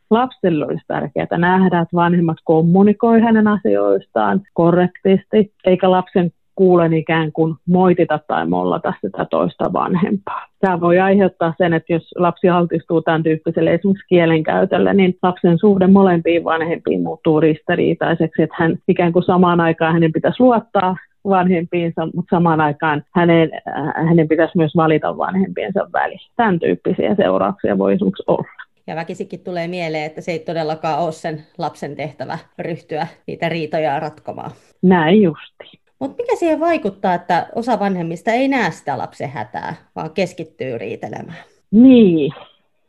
Lapselle 0.10 0.66
olisi 0.66 0.84
tärkeää 0.88 1.38
nähdä, 1.38 1.80
että 1.80 1.96
vanhemmat 1.96 2.38
kommunikoi 2.44 3.22
hänen 3.22 3.48
asioistaan 3.48 4.42
korrektisti, 4.54 5.54
eikä 5.66 5.92
lapsen 5.92 6.32
kuulen 6.56 6.94
ikään 6.94 7.32
kuin 7.32 7.56
moitita 7.68 8.20
tai 8.28 8.48
mollata 8.48 8.94
sitä 9.02 9.26
toista 9.26 9.74
vanhempaa. 9.74 10.46
Tämä 10.60 10.82
voi 10.82 11.00
aiheuttaa 11.00 11.54
sen, 11.58 11.74
että 11.74 11.94
jos 11.94 12.12
lapsi 12.18 12.50
altistuu 12.50 13.02
tämän 13.02 13.24
tyyppiselle 13.24 13.74
esimerkiksi 13.74 14.08
kielenkäytölle, 14.10 14.94
niin 14.94 15.18
lapsen 15.24 15.60
suhde 15.60 15.88
molempiin 15.88 16.44
vanhempiin 16.44 17.04
muuttuu 17.04 17.40
ristiriitaiseksi, 17.40 18.42
että 18.42 18.56
hän 18.60 18.78
ikään 18.88 19.14
kuin 19.14 19.24
samaan 19.24 19.60
aikaan 19.60 19.94
hänen 19.94 20.12
pitäisi 20.12 20.44
luottaa 20.44 20.96
vanhempiinsa, 21.30 22.06
mutta 22.06 22.36
samaan 22.36 22.62
aikaan 22.62 23.04
hänen, 23.16 23.52
äh, 23.68 24.08
hänen 24.08 24.28
pitäisi 24.28 24.58
myös 24.58 24.76
valita 24.76 25.18
vanhempiensa 25.18 25.90
väliin. 25.94 26.20
Tämän 26.36 26.60
tyyppisiä 26.60 27.16
seurauksia 27.16 27.78
voi 27.78 27.98
olla. 28.28 28.68
Ja 28.88 28.96
väkisikin 28.96 29.40
tulee 29.40 29.68
mieleen, 29.68 30.06
että 30.06 30.22
se 30.22 30.32
ei 30.32 30.40
todellakaan 30.40 31.00
ole 31.00 31.12
sen 31.12 31.44
lapsen 31.58 31.96
tehtävä 31.96 32.38
ryhtyä 32.60 33.08
niitä 33.28 33.50
riitoja 33.50 34.00
ratkomaan. 34.00 34.52
Näin 34.82 35.22
justi. 35.22 35.80
Mutta 36.00 36.24
mikä 36.24 36.36
siihen 36.36 36.60
vaikuttaa, 36.60 37.14
että 37.14 37.48
osa 37.56 37.80
vanhemmista 37.80 38.32
ei 38.32 38.48
näe 38.48 38.72
sitä 38.72 38.98
lapsen 38.98 39.30
hätää, 39.30 39.76
vaan 39.96 40.12
keskittyy 40.12 40.78
riitelemään? 40.78 41.38
Niin, 41.72 42.34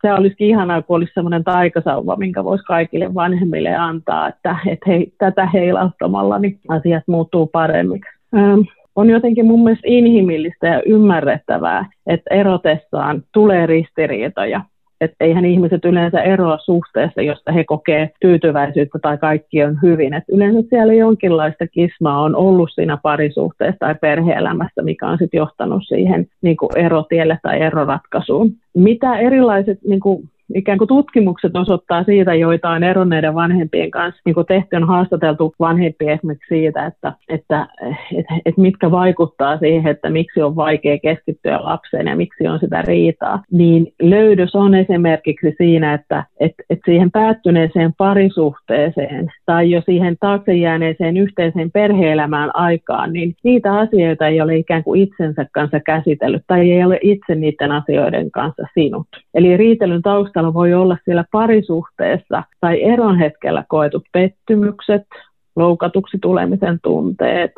se 0.03 0.13
olisikin 0.13 0.49
ihanaa, 0.49 0.83
kun 0.83 0.97
olisi 0.97 1.13
sellainen 1.15 1.45
taikasauva, 1.45 2.17
minkä 2.17 2.45
voisi 2.45 2.65
kaikille 2.65 3.15
vanhemmille 3.15 3.75
antaa, 3.75 4.29
että, 4.29 4.57
että 4.67 4.91
hei, 4.91 5.13
tätä 5.19 5.47
heilauttamalla 5.47 6.39
niin 6.39 6.61
asiat 6.69 7.05
muuttuu 7.07 7.47
paremmiksi. 7.47 8.18
On 8.97 9.11
jotenkin 9.11 9.47
mun 9.47 9.65
mielestä 9.65 9.87
inhimillistä 9.87 10.67
ja 10.67 10.83
ymmärrettävää, 10.87 11.87
että 12.07 12.35
erotessaan 12.35 13.23
tulee 13.33 13.67
ristiriitoja 13.67 14.61
että 15.01 15.25
eihän 15.25 15.45
ihmiset 15.45 15.85
yleensä 15.85 16.23
eroa 16.23 16.59
suhteessa, 16.59 17.23
josta 17.23 17.53
he 17.53 17.65
kokee 17.65 18.11
tyytyväisyyttä 18.21 18.99
tai 19.03 19.19
kaikki 19.19 19.65
on 19.65 19.79
hyvin. 19.83 20.15
Et 20.15 20.25
yleensä 20.29 20.69
siellä 20.71 20.95
jonkinlaista 20.95 21.67
kismaa 21.67 22.23
on 22.23 22.37
ollut 22.37 22.71
siinä 22.75 22.99
parisuhteessa 23.03 23.79
tai 23.79 23.95
perheelämässä, 23.95 24.83
mikä 24.83 25.07
on 25.09 25.19
sitten 25.19 25.39
johtanut 25.39 25.83
siihen 25.89 26.27
niin 26.43 26.57
erotielle 26.77 27.39
tai 27.43 27.61
eroratkaisuun. 27.61 28.53
Mitä 28.75 29.19
erilaiset 29.19 29.79
niin 29.89 30.01
kuin 30.01 30.29
ikään 30.55 30.79
kuin 30.79 30.89
tutkimukset 30.89 31.57
osoittaa 31.57 32.05
siitä, 32.05 32.35
joita 32.35 32.71
on 32.71 32.85
eronneiden 32.85 33.35
vanhempien 33.35 33.91
kanssa 33.91 34.23
niin 34.25 34.35
kuin 34.35 34.47
tehty, 34.47 34.77
on 34.77 34.87
haastateltu 34.87 35.55
vanhempia 35.61 36.13
esimerkiksi 36.13 36.55
siitä, 36.55 36.87
että, 36.87 37.13
että, 37.29 37.67
että, 38.19 38.35
että 38.47 38.61
mitkä 38.61 38.91
vaikuttaa 38.91 39.59
siihen, 39.59 39.91
että 39.91 40.11
miksi 40.11 40.43
on 40.43 40.57
vaikea 40.57 40.99
keskittyä 40.99 41.59
lapseen 41.63 42.07
ja 42.07 42.17
miksi 42.17 42.47
on 42.47 42.59
sitä 42.59 42.83
riitaa, 42.83 43.43
niin 43.51 43.93
löydös 44.03 44.55
on 44.55 44.75
esimerkiksi 44.75 45.55
siinä, 45.59 45.95
että, 45.95 46.25
että, 46.41 46.63
että 46.71 46.83
siihen 46.85 47.11
päättyneeseen 47.11 47.95
parisuhteeseen 47.99 49.33
tai 49.47 49.71
jo 49.71 49.83
siihen 49.87 50.17
taakse 50.21 50.55
jääneeseen 50.55 51.17
yhteiseen 51.17 51.71
perheelämään 51.71 52.51
aikaan, 52.57 53.13
niin 53.13 53.35
niitä 53.45 53.75
asioita 53.79 54.27
ei 54.27 54.41
ole 54.41 54.57
ikään 54.57 54.85
kuin 54.85 55.03
itsensä 55.03 55.47
kanssa 55.53 55.81
käsitellyt 55.81 56.43
tai 56.47 56.73
ei 56.73 56.85
ole 56.85 56.99
itse 57.03 57.35
niiden 57.35 57.73
asioiden 57.73 58.31
kanssa 58.31 58.63
sinut. 58.75 59.07
Eli 59.35 59.57
riitelyn 59.57 60.03
tausta 60.03 60.38
taustalla 60.39 60.55
voi 60.55 60.75
olla 60.75 60.97
siellä 61.05 61.25
parisuhteessa 61.33 62.43
tai 62.61 62.83
eron 62.83 63.19
hetkellä 63.19 63.65
koetut 63.69 64.05
pettymykset, 64.13 65.03
loukatuksi 65.57 66.19
tulemisen 66.23 66.79
tunteet, 66.83 67.53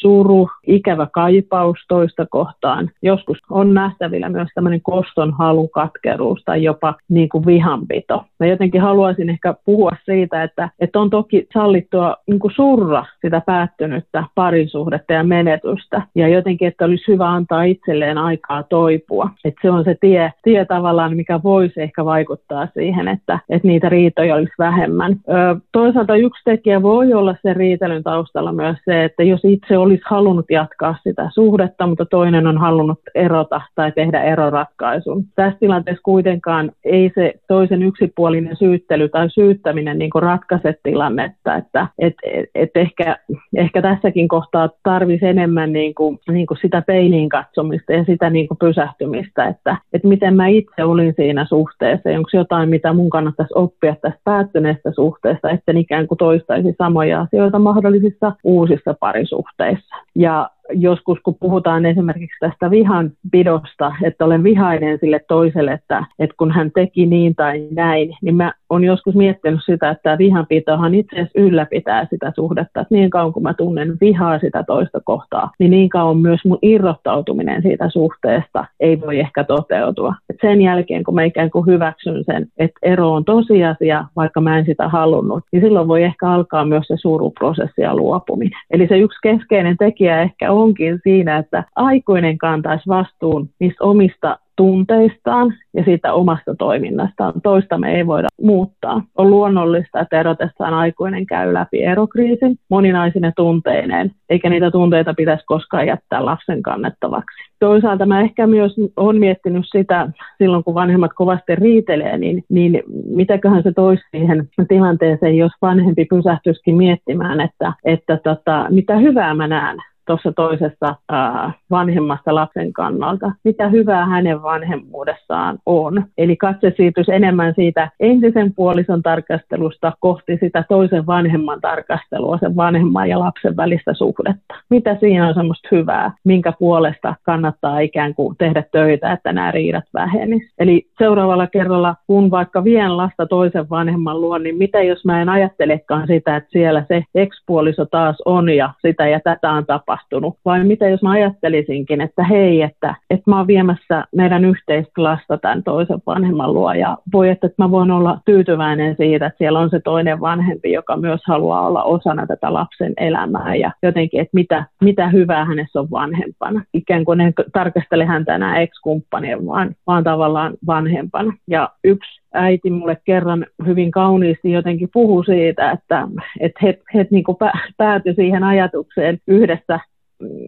suru, 0.00 0.48
ikävä 0.66 1.06
kaipaus 1.12 1.78
toista 1.88 2.26
kohtaan. 2.30 2.90
Joskus 3.02 3.38
on 3.50 3.74
nähtävillä 3.74 4.28
myös 4.28 4.48
tämmöinen 4.54 4.82
koston 4.82 5.32
halu, 5.32 5.68
katkeruus 5.68 6.42
tai 6.44 6.62
jopa 6.62 6.94
niin 7.08 7.28
kuin 7.28 7.46
vihanpito. 7.46 8.24
Mä 8.40 8.46
jotenkin 8.46 8.80
haluaisin 8.80 9.30
ehkä 9.30 9.54
puhua 9.64 9.90
siitä, 10.04 10.42
että, 10.42 10.68
että 10.80 11.00
on 11.00 11.10
toki 11.10 11.46
sallittua 11.52 12.16
niin 12.26 12.38
kuin 12.38 12.54
surra 12.54 13.04
sitä 13.22 13.42
päättynyttä 13.46 14.24
parisuhdetta 14.34 15.12
ja 15.12 15.24
menetystä. 15.24 16.02
Ja 16.14 16.28
jotenkin, 16.28 16.68
että 16.68 16.84
olisi 16.84 17.12
hyvä 17.12 17.28
antaa 17.28 17.62
itselleen 17.62 18.18
aikaa 18.18 18.62
toipua. 18.62 19.30
Että 19.44 19.60
se 19.62 19.70
on 19.70 19.84
se 19.84 19.96
tie, 20.00 20.32
tie 20.42 20.64
tavallaan, 20.64 21.16
mikä 21.16 21.40
voisi 21.42 21.82
ehkä 21.82 22.04
vaikuttaa 22.04 22.68
siihen, 22.74 23.08
että, 23.08 23.38
että 23.48 23.68
niitä 23.68 23.88
riitoja 23.88 24.34
olisi 24.34 24.52
vähemmän. 24.58 25.12
Ö, 25.12 25.56
toisaalta 25.72 26.16
yksi 26.16 26.42
tekijä 26.44 26.82
voi 26.82 27.12
olla 27.12 27.36
se 27.42 27.54
riitelyn 27.54 28.02
taustalla 28.02 28.52
myös 28.52 28.76
se, 28.84 29.04
että 29.04 29.22
jos 29.22 29.40
itse 29.44 29.78
olisi 29.84 30.02
halunnut 30.06 30.46
jatkaa 30.50 30.96
sitä 31.02 31.30
suhdetta, 31.34 31.86
mutta 31.86 32.04
toinen 32.06 32.46
on 32.46 32.58
halunnut 32.58 33.00
erota 33.14 33.60
tai 33.74 33.92
tehdä 33.92 34.22
eroratkaisun. 34.22 35.24
Tässä 35.36 35.58
tilanteessa 35.60 36.02
kuitenkaan 36.02 36.72
ei 36.84 37.10
se 37.14 37.34
toisen 37.48 37.82
yksipuolinen 37.82 38.56
syyttely 38.56 39.08
tai 39.08 39.30
syyttäminen 39.30 39.98
niin 39.98 40.10
ratkaise 40.14 40.74
tilannetta, 40.82 41.56
että 41.56 41.86
et, 41.98 42.14
et, 42.24 42.48
et 42.54 42.70
ehkä, 42.74 43.16
ehkä 43.56 43.82
tässäkin 43.82 44.28
kohtaa 44.28 44.68
tarvisi 44.82 45.26
enemmän 45.26 45.72
niin 45.72 45.94
kuin, 45.94 46.18
niin 46.28 46.46
kuin 46.46 46.58
sitä 46.62 46.82
peiliin 46.86 47.28
katsomista 47.28 47.92
ja 47.92 48.04
sitä 48.04 48.30
niin 48.30 48.48
kuin 48.48 48.58
pysähtymistä, 48.58 49.44
että, 49.46 49.76
että 49.92 50.08
miten 50.08 50.36
mä 50.36 50.46
itse 50.46 50.84
olin 50.84 51.12
siinä 51.16 51.46
suhteessa, 51.48 52.10
onko 52.10 52.30
jotain, 52.32 52.68
mitä 52.68 52.92
mun 52.92 53.10
kannattaisi 53.10 53.54
oppia 53.56 53.96
tästä 54.02 54.20
päättyneestä 54.24 54.92
suhteesta, 54.94 55.50
että 55.50 55.72
ikään 55.76 56.06
kuin 56.06 56.18
toistaisi 56.18 56.74
samoja 56.78 57.20
asioita 57.20 57.58
mahdollisissa 57.58 58.32
uusissa 58.44 58.94
parisuhteissa. 59.00 59.73
Ja 60.14 60.53
joskus, 60.72 61.18
kun 61.22 61.36
puhutaan 61.40 61.86
esimerkiksi 61.86 62.36
tästä 62.40 62.70
vihan 62.70 63.10
pidosta, 63.30 63.92
että 64.02 64.24
olen 64.24 64.44
vihainen 64.44 64.98
sille 64.98 65.20
toiselle, 65.28 65.72
että, 65.72 66.04
että 66.18 66.34
kun 66.38 66.50
hän 66.50 66.70
teki 66.74 67.06
niin 67.06 67.34
tai 67.34 67.68
näin, 67.70 68.16
niin 68.22 68.36
mä 68.36 68.52
olen 68.68 68.84
joskus 68.84 69.14
miettinyt 69.14 69.60
sitä, 69.64 69.90
että 69.90 70.18
vihanpitohan 70.18 70.94
itse 70.94 71.16
asiassa 71.16 71.40
ylläpitää 71.40 72.06
sitä 72.10 72.32
suhdetta. 72.34 72.80
Että 72.80 72.94
niin 72.94 73.10
kauan 73.10 73.32
kun 73.32 73.42
mä 73.42 73.54
tunnen 73.54 73.96
vihaa 74.00 74.38
sitä 74.38 74.64
toista 74.66 75.00
kohtaa, 75.04 75.50
niin 75.58 75.70
niin 75.70 75.88
kauan 75.88 76.18
myös 76.18 76.40
mun 76.44 76.58
irrottautuminen 76.62 77.62
siitä 77.62 77.90
suhteesta 77.90 78.64
ei 78.80 79.00
voi 79.00 79.20
ehkä 79.20 79.44
toteutua. 79.44 80.14
Et 80.30 80.36
sen 80.40 80.62
jälkeen, 80.62 81.04
kun 81.04 81.14
mä 81.14 81.24
ikään 81.24 81.50
kuin 81.50 81.66
hyväksyn 81.66 82.24
sen, 82.24 82.46
että 82.58 82.78
ero 82.82 83.12
on 83.12 83.24
tosiasia, 83.24 84.04
vaikka 84.16 84.40
mä 84.40 84.58
en 84.58 84.64
sitä 84.64 84.88
halunnut, 84.88 85.44
niin 85.52 85.62
silloin 85.62 85.88
voi 85.88 86.02
ehkä 86.02 86.30
alkaa 86.30 86.64
myös 86.64 86.86
se 86.86 86.94
suruprosessi 86.96 87.82
ja 87.82 87.96
luopuminen. 87.96 88.60
Eli 88.70 88.86
se 88.88 88.98
yksi 88.98 89.18
keskeinen 89.22 89.76
tekijä 89.76 90.22
ehkä 90.22 90.52
onkin 90.62 91.00
siinä, 91.02 91.38
että 91.38 91.64
aikuinen 91.76 92.38
kantaisi 92.38 92.88
vastuun 92.88 93.48
niistä 93.60 93.84
omista 93.84 94.38
tunteistaan 94.56 95.54
ja 95.76 95.84
siitä 95.84 96.12
omasta 96.12 96.54
toiminnastaan. 96.58 97.32
Toista 97.42 97.78
me 97.78 97.94
ei 97.94 98.06
voida 98.06 98.28
muuttaa. 98.42 99.02
On 99.16 99.30
luonnollista, 99.30 100.00
että 100.00 100.20
erotessaan 100.20 100.74
aikuinen 100.74 101.26
käy 101.26 101.54
läpi 101.54 101.82
erokriisin 101.82 102.56
moninaisine 102.68 103.32
tunteineen, 103.36 104.10
eikä 104.28 104.50
niitä 104.50 104.70
tunteita 104.70 105.14
pitäisi 105.14 105.44
koskaan 105.46 105.86
jättää 105.86 106.24
lapsen 106.24 106.62
kannettavaksi. 106.62 107.36
Toisaalta 107.60 108.06
mä 108.06 108.20
ehkä 108.20 108.46
myös 108.46 108.74
olen 108.96 109.20
miettinyt 109.20 109.64
sitä, 109.72 110.08
silloin 110.38 110.64
kun 110.64 110.74
vanhemmat 110.74 111.10
kovasti 111.14 111.54
riitelee, 111.54 112.18
niin, 112.18 112.44
niin 112.48 112.82
mitäköhän 113.06 113.62
se 113.62 113.72
toisi 113.72 114.02
siihen 114.10 114.48
tilanteeseen, 114.68 115.36
jos 115.36 115.52
vanhempi 115.62 116.04
pysähtyisikin 116.04 116.76
miettimään, 116.76 117.40
että, 117.40 117.72
että 117.84 118.18
tota, 118.24 118.66
mitä 118.70 118.96
hyvää 118.96 119.34
mä 119.34 119.48
näen 119.48 119.76
tuossa 120.06 120.32
toisessa 120.32 120.94
ää, 121.08 121.52
vanhemmasta 121.70 122.34
lapsen 122.34 122.72
kannalta, 122.72 123.32
mitä 123.44 123.68
hyvää 123.68 124.06
hänen 124.06 124.42
vanhemmuudessaan 124.42 125.58
on. 125.66 126.04
Eli 126.18 126.36
katse 126.36 126.72
siirtyisi 126.76 127.12
enemmän 127.12 127.52
siitä 127.56 127.90
entisen 128.00 128.54
puolison 128.54 129.02
tarkastelusta 129.02 129.92
kohti 130.00 130.38
sitä 130.40 130.64
toisen 130.68 131.06
vanhemman 131.06 131.60
tarkastelua, 131.60 132.38
sen 132.38 132.56
vanhemman 132.56 133.08
ja 133.08 133.18
lapsen 133.18 133.56
välistä 133.56 133.94
suhdetta. 133.94 134.54
Mitä 134.70 134.96
siinä 135.00 135.28
on 135.28 135.34
semmoista 135.34 135.68
hyvää, 135.72 136.12
minkä 136.24 136.52
puolesta 136.58 137.14
kannattaa 137.22 137.80
ikään 137.80 138.14
kuin 138.14 138.36
tehdä 138.36 138.64
töitä, 138.72 139.12
että 139.12 139.32
nämä 139.32 139.50
riidat 139.50 139.84
vähenisivät. 139.94 140.54
Eli 140.58 140.86
seuraavalla 140.98 141.46
kerralla, 141.46 141.94
kun 142.06 142.30
vaikka 142.30 142.64
vien 142.64 142.96
lasta 142.96 143.26
toisen 143.26 143.70
vanhemman 143.70 144.20
luo, 144.20 144.38
niin 144.38 144.58
mitä 144.58 144.82
jos 144.82 145.04
mä 145.04 145.22
en 145.22 145.28
ajattelekaan 145.28 146.06
sitä, 146.06 146.36
että 146.36 146.50
siellä 146.50 146.84
se 146.88 147.04
ekspuoliso 147.14 147.84
taas 147.84 148.16
on 148.24 148.48
ja 148.48 148.70
sitä 148.82 149.08
ja 149.08 149.20
tätä 149.20 149.50
on 149.50 149.66
tapahtunut 149.66 149.93
tapahtunut, 149.94 150.38
vai 150.44 150.64
mitä 150.64 150.88
jos 150.88 151.02
mä 151.02 151.10
ajattelisinkin, 151.10 152.00
että 152.00 152.24
hei, 152.24 152.62
että, 152.62 152.94
että 153.10 153.30
mä 153.30 153.36
oon 153.36 153.46
viemässä 153.46 154.04
meidän 154.16 154.44
yhteistä 154.44 155.02
lasta 155.02 155.38
tämän 155.38 155.62
toisen 155.62 155.98
vanhemman 156.06 156.54
luo, 156.54 156.72
ja 156.72 156.98
voi, 157.12 157.28
että, 157.28 157.46
että 157.46 157.62
mä 157.62 157.70
voin 157.70 157.90
olla 157.90 158.18
tyytyväinen 158.24 158.96
siitä, 158.96 159.26
että 159.26 159.38
siellä 159.38 159.58
on 159.58 159.70
se 159.70 159.80
toinen 159.80 160.20
vanhempi, 160.20 160.72
joka 160.72 160.96
myös 160.96 161.20
haluaa 161.26 161.66
olla 161.66 161.82
osana 161.82 162.26
tätä 162.26 162.52
lapsen 162.52 162.92
elämää, 162.96 163.54
ja 163.54 163.70
jotenkin, 163.82 164.20
että 164.20 164.34
mitä, 164.34 164.64
mitä 164.82 165.08
hyvää 165.08 165.44
hänessä 165.44 165.80
on 165.80 165.90
vanhempana. 165.90 166.62
Ikään 166.74 167.04
kuin 167.04 167.20
en 167.20 167.32
tarkastele 167.52 168.04
häntä 168.04 168.34
enää 168.34 168.60
ex-kumppanien, 168.60 169.46
vaan, 169.46 169.74
vaan 169.86 170.04
tavallaan 170.04 170.54
vanhempana. 170.66 171.32
Ja 171.48 171.68
yksi 171.84 172.23
äiti 172.34 172.70
mulle 172.70 172.96
kerran 173.04 173.46
hyvin 173.66 173.90
kauniisti 173.90 174.52
jotenkin 174.52 174.88
puhui 174.92 175.24
siitä, 175.24 175.70
että, 175.70 176.08
että 176.40 176.60
he, 176.62 176.78
he 176.94 177.06
niin 177.10 177.24
kuin 177.24 177.36
päätyi 177.76 178.14
siihen 178.14 178.44
ajatukseen 178.44 179.18
yhdessä 179.26 179.80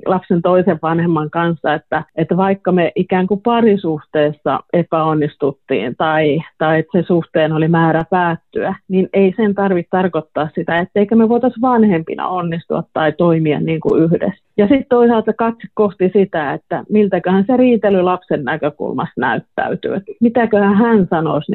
lapsen 0.07 0.43
toisen 0.43 0.79
vanhemman 0.83 1.31
kanssa, 1.31 1.75
että, 1.75 2.05
että 2.17 2.37
vaikka 2.37 2.73
me 2.73 2.93
ikään 2.95 3.27
kuin 3.27 3.41
parisuhteessa 3.41 4.61
epäonnistuttiin 4.73 5.97
tai, 5.97 6.41
tai 6.59 6.79
että 6.79 7.01
se 7.01 7.07
suhteen 7.07 7.53
oli 7.53 7.69
määrä 7.69 8.05
päättyä, 8.11 8.75
niin 8.89 9.09
ei 9.13 9.35
sen 9.37 9.55
tarvitse 9.55 9.91
tarkoittaa 9.91 10.49
sitä, 10.55 10.79
etteikö 10.79 11.17
me 11.17 11.29
voitaisiin 11.29 11.63
vanhempina 11.63 12.29
onnistua 12.29 12.83
tai 12.93 13.13
toimia 13.13 13.61
niin 13.61 13.81
kuin 13.81 14.03
yhdessä. 14.03 14.47
Ja 14.57 14.67
sitten 14.67 14.87
toisaalta 14.89 15.33
katse 15.33 15.69
kohti 15.75 16.11
sitä, 16.13 16.53
että 16.53 16.85
miltäköhän 16.89 17.45
se 17.47 17.57
riitely 17.57 18.03
lapsen 18.03 18.45
näkökulmasta 18.45 19.21
näyttäytyy. 19.21 19.95
Että 19.95 20.13
mitäköhän 20.21 20.75
hän 20.75 21.07
sanoisi 21.11 21.53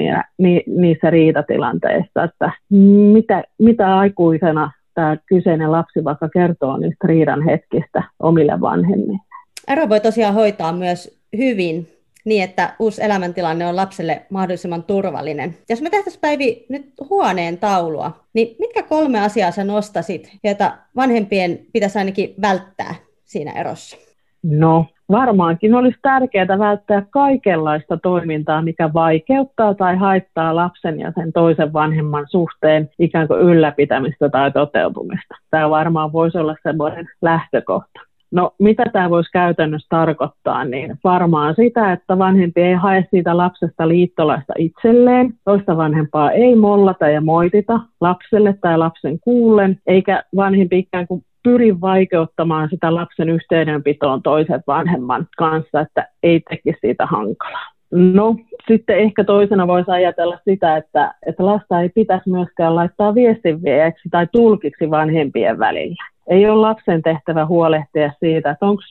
niissä 0.68 1.10
riitatilanteissa, 1.10 2.24
että 2.24 2.52
mitä, 3.14 3.44
mitä 3.60 3.98
aikuisena 3.98 4.72
tämä 5.02 5.18
kyseinen 5.26 5.72
lapsi 5.72 6.04
vaikka 6.04 6.30
kertoo 6.30 6.78
niistä 6.78 7.08
riidan 7.08 7.44
hetkistä 7.46 8.04
omille 8.20 8.62
vanhemmille. 8.62 9.20
Ero 9.68 9.90
voi 9.90 10.00
tosiaan 10.00 10.34
hoitaa 10.34 10.74
myös 10.74 11.22
hyvin 11.38 11.88
niin, 12.26 12.44
että 12.44 12.74
uusi 12.80 13.04
elämäntilanne 13.04 13.68
on 13.68 13.76
lapselle 13.76 14.26
mahdollisimman 14.30 14.84
turvallinen. 14.84 15.58
Jos 15.70 15.82
me 15.82 15.90
tehtäisiin 15.90 16.22
Päivi 16.22 16.66
nyt 16.70 16.94
huoneen 17.10 17.58
taulua, 17.58 18.12
niin 18.34 18.56
mitkä 18.60 18.84
kolme 18.84 19.20
asiaa 19.20 19.52
sä 19.52 19.64
nostasit, 19.64 20.32
joita 20.44 20.78
vanhempien 20.96 21.60
pitäisi 21.74 21.98
ainakin 22.00 22.34
välttää 22.42 22.96
siinä 23.24 23.52
erossa? 23.52 24.11
No, 24.44 24.86
varmaankin 25.12 25.76
olisi 25.76 25.98
tärkeää 26.02 26.60
välttää 26.60 27.06
kaikenlaista 27.10 27.98
toimintaa, 27.98 28.62
mikä 28.62 28.94
vaikeuttaa 28.94 29.74
tai 29.74 29.96
haittaa 29.96 30.56
lapsen 30.56 31.00
ja 31.00 31.12
sen 31.16 31.34
toisen 31.34 31.74
vanhemman 31.74 32.26
suhteen 32.30 32.90
ikään 33.00 33.28
kuin 33.28 33.40
ylläpitämistä 33.40 34.30
tai 34.30 34.52
toteutumista. 34.52 35.36
Tämä 35.52 35.70
varmaan 35.70 36.14
voisi 36.14 36.38
olla 36.38 36.56
semmoinen 36.64 37.06
lähtökohta. 37.22 38.00
No 38.32 38.54
mitä 38.60 38.84
tämä 38.94 39.10
voisi 39.10 39.32
käytännössä 39.32 39.88
tarkoittaa, 39.90 40.66
niin 40.66 41.00
varmaan 41.04 41.56
sitä, 41.56 41.92
että 41.92 42.18
vanhempi 42.18 42.62
ei 42.62 42.74
hae 42.74 43.06
siitä 43.12 43.38
lapsesta 43.38 43.88
liittolaista 43.88 44.54
itselleen, 44.58 45.34
toista 45.46 45.78
vanhempaa 45.78 46.32
ei 46.32 46.56
mollata 46.56 47.10
ja 47.10 47.22
moitita 47.22 47.80
lapselle 48.02 48.56
tai 48.62 48.78
lapsen 48.78 49.20
kuullen, 49.20 49.80
eikä 49.88 50.24
vanhempi 50.36 50.80
ikään 50.80 51.08
kuin 51.08 51.24
pyri 51.44 51.82
vaikeuttamaan 51.82 52.70
sitä 52.70 52.96
lapsen 52.96 53.30
yhteydenpitoon 53.30 54.22
toisen 54.22 54.64
vanhemman 54.68 55.28
kanssa, 55.38 55.80
että 55.80 56.08
ei 56.24 56.42
tekisi 56.50 56.78
siitä 56.82 57.06
hankalaa. 57.06 57.72
No, 57.92 58.36
sitten 58.68 58.98
ehkä 58.98 59.24
toisena 59.24 59.68
voisi 59.68 59.92
ajatella 59.92 60.38
sitä, 60.46 60.78
että, 60.78 61.14
että 61.26 61.46
lasta 61.46 61.82
ei 61.82 61.90
pitäisi 61.90 62.30
myöskään 62.30 62.76
laittaa 62.76 63.16
viestinvieeksi 63.16 64.10
tai 64.12 64.28
tulkiksi 64.32 64.90
vanhempien 64.90 65.60
välillä. 65.60 66.04
Ei 66.28 66.50
ole 66.50 66.62
lapsen 66.62 67.02
tehtävä 67.02 67.46
huolehtia 67.46 68.12
siitä, 68.20 68.52
että 68.52 68.66
onko 68.66 68.82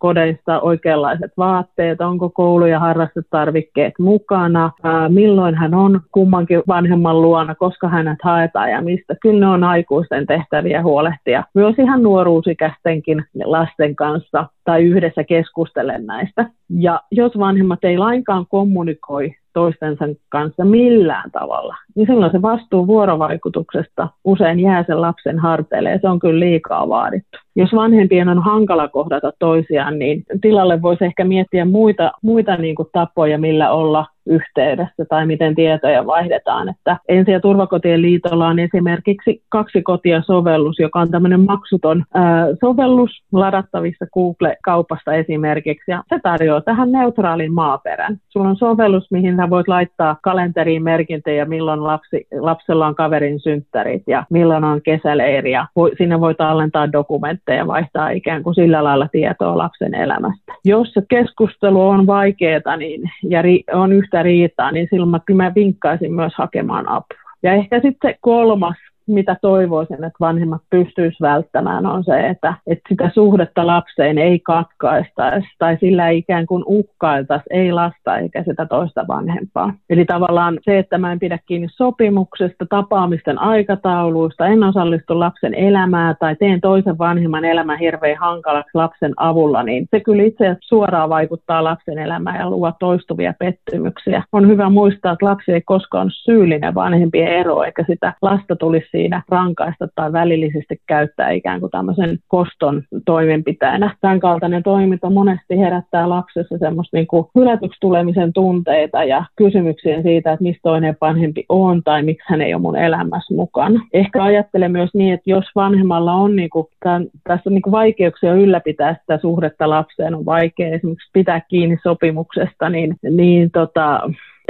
kodeissa 0.00 0.60
oikeanlaiset 0.60 1.32
vaatteet, 1.36 2.00
onko 2.00 2.30
koulu- 2.30 2.66
ja 2.66 2.80
harrastetarvikkeet 2.80 3.94
mukana, 3.98 4.70
milloin 5.08 5.54
hän 5.54 5.74
on 5.74 6.00
kummankin 6.12 6.62
vanhemman 6.68 7.22
luona, 7.22 7.54
koska 7.54 7.88
hänet 7.88 8.18
haetaan 8.22 8.70
ja 8.70 8.82
mistä. 8.82 9.14
Kyllä 9.22 9.40
ne 9.40 9.46
on 9.46 9.64
aikuisten 9.64 10.26
tehtäviä 10.26 10.82
huolehtia 10.82 11.44
myös 11.54 11.74
ihan 11.78 12.02
nuoruusikäistenkin 12.02 13.24
lasten 13.44 13.96
kanssa 13.96 14.46
tai 14.64 14.84
yhdessä 14.84 15.24
keskustellen 15.24 16.06
näistä. 16.06 16.46
Ja 16.70 17.00
jos 17.10 17.38
vanhemmat 17.38 17.84
ei 17.84 17.98
lainkaan 17.98 18.46
kommunikoi 18.48 19.34
toistensa 19.52 20.04
kanssa 20.28 20.64
millään 20.64 21.30
tavalla, 21.30 21.76
niin 21.94 22.06
silloin 22.06 22.32
se 22.32 22.42
vastuu 22.42 22.86
vuorovaikutuksesta 22.86 24.08
usein 24.24 24.60
jää 24.60 24.84
sen 24.86 25.00
lapsen 25.00 25.38
harteille 25.38 25.90
ja 25.90 25.98
se 25.98 26.08
on 26.08 26.18
kyllä 26.18 26.40
liikaa 26.40 26.88
vaadittu. 26.88 27.38
Jos 27.56 27.72
vanhempien 27.74 28.28
on 28.28 28.42
hankala 28.42 28.88
kohdata 28.88 29.32
toisiaan, 29.38 29.98
niin 29.98 30.22
tilalle 30.40 30.82
voisi 30.82 31.04
ehkä 31.04 31.24
miettiä 31.24 31.64
muita, 31.64 32.12
muita 32.22 32.56
niin 32.56 32.74
kuin 32.74 32.88
tapoja, 32.92 33.38
millä 33.38 33.70
olla 33.70 34.06
yhteydessä 34.26 35.04
tai 35.08 35.26
miten 35.26 35.54
tietoja 35.54 36.06
vaihdetaan. 36.06 36.68
Että 36.68 36.96
Ensi- 37.08 37.30
ja 37.30 37.40
turvakotien 37.40 38.02
liitolla 38.02 38.46
on 38.46 38.58
esimerkiksi 38.58 39.42
kaksi 39.48 39.82
kotia 39.82 40.22
sovellus, 40.22 40.78
joka 40.78 41.00
on 41.00 41.10
tämmöinen 41.10 41.40
maksuton 41.40 42.04
ää, 42.14 42.46
sovellus 42.60 43.10
ladattavissa 43.32 44.06
Google-kaupasta 44.14 45.14
esimerkiksi. 45.14 45.90
Ja 45.90 46.02
se 46.08 46.20
tarjoaa 46.22 46.60
tähän 46.60 46.92
neutraalin 46.92 47.52
maaperän. 47.52 48.16
Sulla 48.28 48.48
on 48.48 48.56
sovellus, 48.56 49.10
mihin 49.10 49.36
sä 49.36 49.50
voit 49.50 49.68
laittaa 49.68 50.16
kalenteriin 50.22 50.82
merkintöjä, 50.82 51.44
milloin 51.44 51.84
lapsi, 51.84 52.26
lapsella 52.40 52.86
on 52.86 52.94
kaverin 52.94 53.40
synttärit 53.40 54.02
ja 54.06 54.24
milloin 54.30 54.64
on 54.64 54.82
kesäleiri. 54.82 55.50
Ja 55.50 55.66
voi, 55.76 55.90
sinne 55.98 56.20
voit 56.20 56.40
allentaa 56.40 56.92
dokumentteja, 56.92 57.66
vaihtaa 57.66 58.10
ikään 58.10 58.42
kuin 58.42 58.54
sillä 58.54 58.84
lailla 58.84 59.08
tietoa 59.12 59.58
lapsen 59.58 59.94
elämästä. 59.94 60.52
Jos 60.64 60.92
se 60.92 61.02
keskustelu 61.08 61.88
on 61.88 62.06
vaikeaa 62.06 62.76
niin, 62.76 63.02
ja 63.28 63.42
ri, 63.42 63.62
on 63.72 63.92
yhtä 64.10 64.22
riitaa, 64.22 64.72
niin 64.72 64.88
silloin 64.90 65.10
mä, 65.10 65.20
kyllä 65.26 65.42
mä 65.42 65.54
vinkkaisin 65.54 66.14
myös 66.14 66.32
hakemaan 66.36 66.88
apua. 66.88 67.30
Ja 67.42 67.52
ehkä 67.52 67.80
sitten 67.80 68.14
kolmas 68.20 68.76
mitä 69.12 69.36
toivoisin, 69.42 70.04
että 70.04 70.16
vanhemmat 70.20 70.62
pystyisivät 70.70 71.20
välttämään, 71.32 71.86
on 71.86 72.04
se, 72.04 72.28
että, 72.28 72.54
että 72.66 72.88
sitä 72.88 73.10
suhdetta 73.14 73.66
lapseen 73.66 74.18
ei 74.18 74.38
katkaistaisi 74.38 75.48
tai 75.58 75.76
sillä 75.80 76.08
ei 76.08 76.18
ikään 76.18 76.46
kuin 76.46 76.62
uhkailtaisi, 76.66 77.44
ei 77.50 77.72
lasta 77.72 78.18
eikä 78.18 78.44
sitä 78.44 78.66
toista 78.66 79.04
vanhempaa. 79.08 79.74
Eli 79.90 80.04
tavallaan 80.04 80.58
se, 80.62 80.78
että 80.78 80.98
mä 80.98 81.12
en 81.12 81.18
pidä 81.18 81.38
kiinni 81.46 81.68
sopimuksesta, 81.70 82.66
tapaamisten 82.68 83.38
aikatauluista, 83.38 84.46
en 84.46 84.64
osallistu 84.64 85.18
lapsen 85.18 85.54
elämää 85.54 86.14
tai 86.14 86.36
teen 86.36 86.60
toisen 86.60 86.98
vanhemman 86.98 87.44
elämän 87.44 87.78
hirveän 87.78 88.18
hankalaksi 88.18 88.70
lapsen 88.74 89.12
avulla, 89.16 89.62
niin 89.62 89.86
se 89.90 90.00
kyllä 90.00 90.22
itse 90.22 90.44
asiassa 90.44 90.68
suoraan 90.68 91.08
vaikuttaa 91.08 91.64
lapsen 91.64 91.98
elämään 91.98 92.38
ja 92.38 92.50
luo 92.50 92.72
toistuvia 92.78 93.34
pettymyksiä. 93.38 94.22
On 94.32 94.48
hyvä 94.48 94.70
muistaa, 94.70 95.12
että 95.12 95.26
lapsi 95.26 95.52
ei 95.52 95.60
koskaan 95.60 96.02
ole 96.02 96.10
syyllinen 96.12 96.74
vanhempien 96.74 97.28
ero, 97.28 97.62
eikä 97.62 97.84
sitä 97.86 98.12
lasta 98.22 98.56
tulisi 98.56 98.90
siinä 99.00 99.22
rankaista 99.28 99.88
tai 99.94 100.12
välillisesti 100.12 100.80
käyttää 100.86 101.30
ikään 101.30 101.60
kuin 101.60 101.70
tämmöisen 101.70 102.18
koston 102.28 102.82
toimenpiteenä. 103.04 103.96
Tämän 104.00 104.20
kaltainen 104.20 104.62
toiminta 104.62 105.10
monesti 105.10 105.58
herättää 105.58 106.08
lapsessa 106.08 106.58
semmoista 106.58 106.96
niin 106.96 107.06
kuin 107.06 107.26
hylätyksi 107.34 107.80
tulemisen 107.80 108.32
tunteita 108.32 109.04
ja 109.04 109.24
kysymyksiä 109.36 110.02
siitä, 110.02 110.32
että 110.32 110.42
mistä 110.42 110.60
toinen 110.62 110.96
vanhempi 111.00 111.44
on 111.48 111.82
tai 111.82 112.02
miksi 112.02 112.26
hän 112.28 112.40
ei 112.40 112.54
ole 112.54 112.62
mun 112.62 112.76
elämässä 112.76 113.34
mukana. 113.34 113.80
Ehkä 113.92 114.22
ajattelen 114.22 114.72
myös 114.72 114.90
niin, 114.94 115.14
että 115.14 115.30
jos 115.30 115.44
vanhemmalla 115.54 116.12
on 116.12 116.36
niin 116.36 116.50
kuin, 116.50 116.66
tämän, 116.84 117.06
tässä 117.28 117.50
niin 117.50 117.62
kuin 117.62 117.72
vaikeuksia 117.72 118.34
ylläpitää 118.34 118.96
sitä 119.00 119.18
suhdetta 119.18 119.70
lapseen, 119.70 120.14
on 120.14 120.26
vaikea 120.26 120.74
esimerkiksi 120.74 121.10
pitää 121.12 121.40
kiinni 121.40 121.76
sopimuksesta, 121.82 122.68
niin, 122.68 122.96
niin 123.10 123.50
tota, 123.50 124.00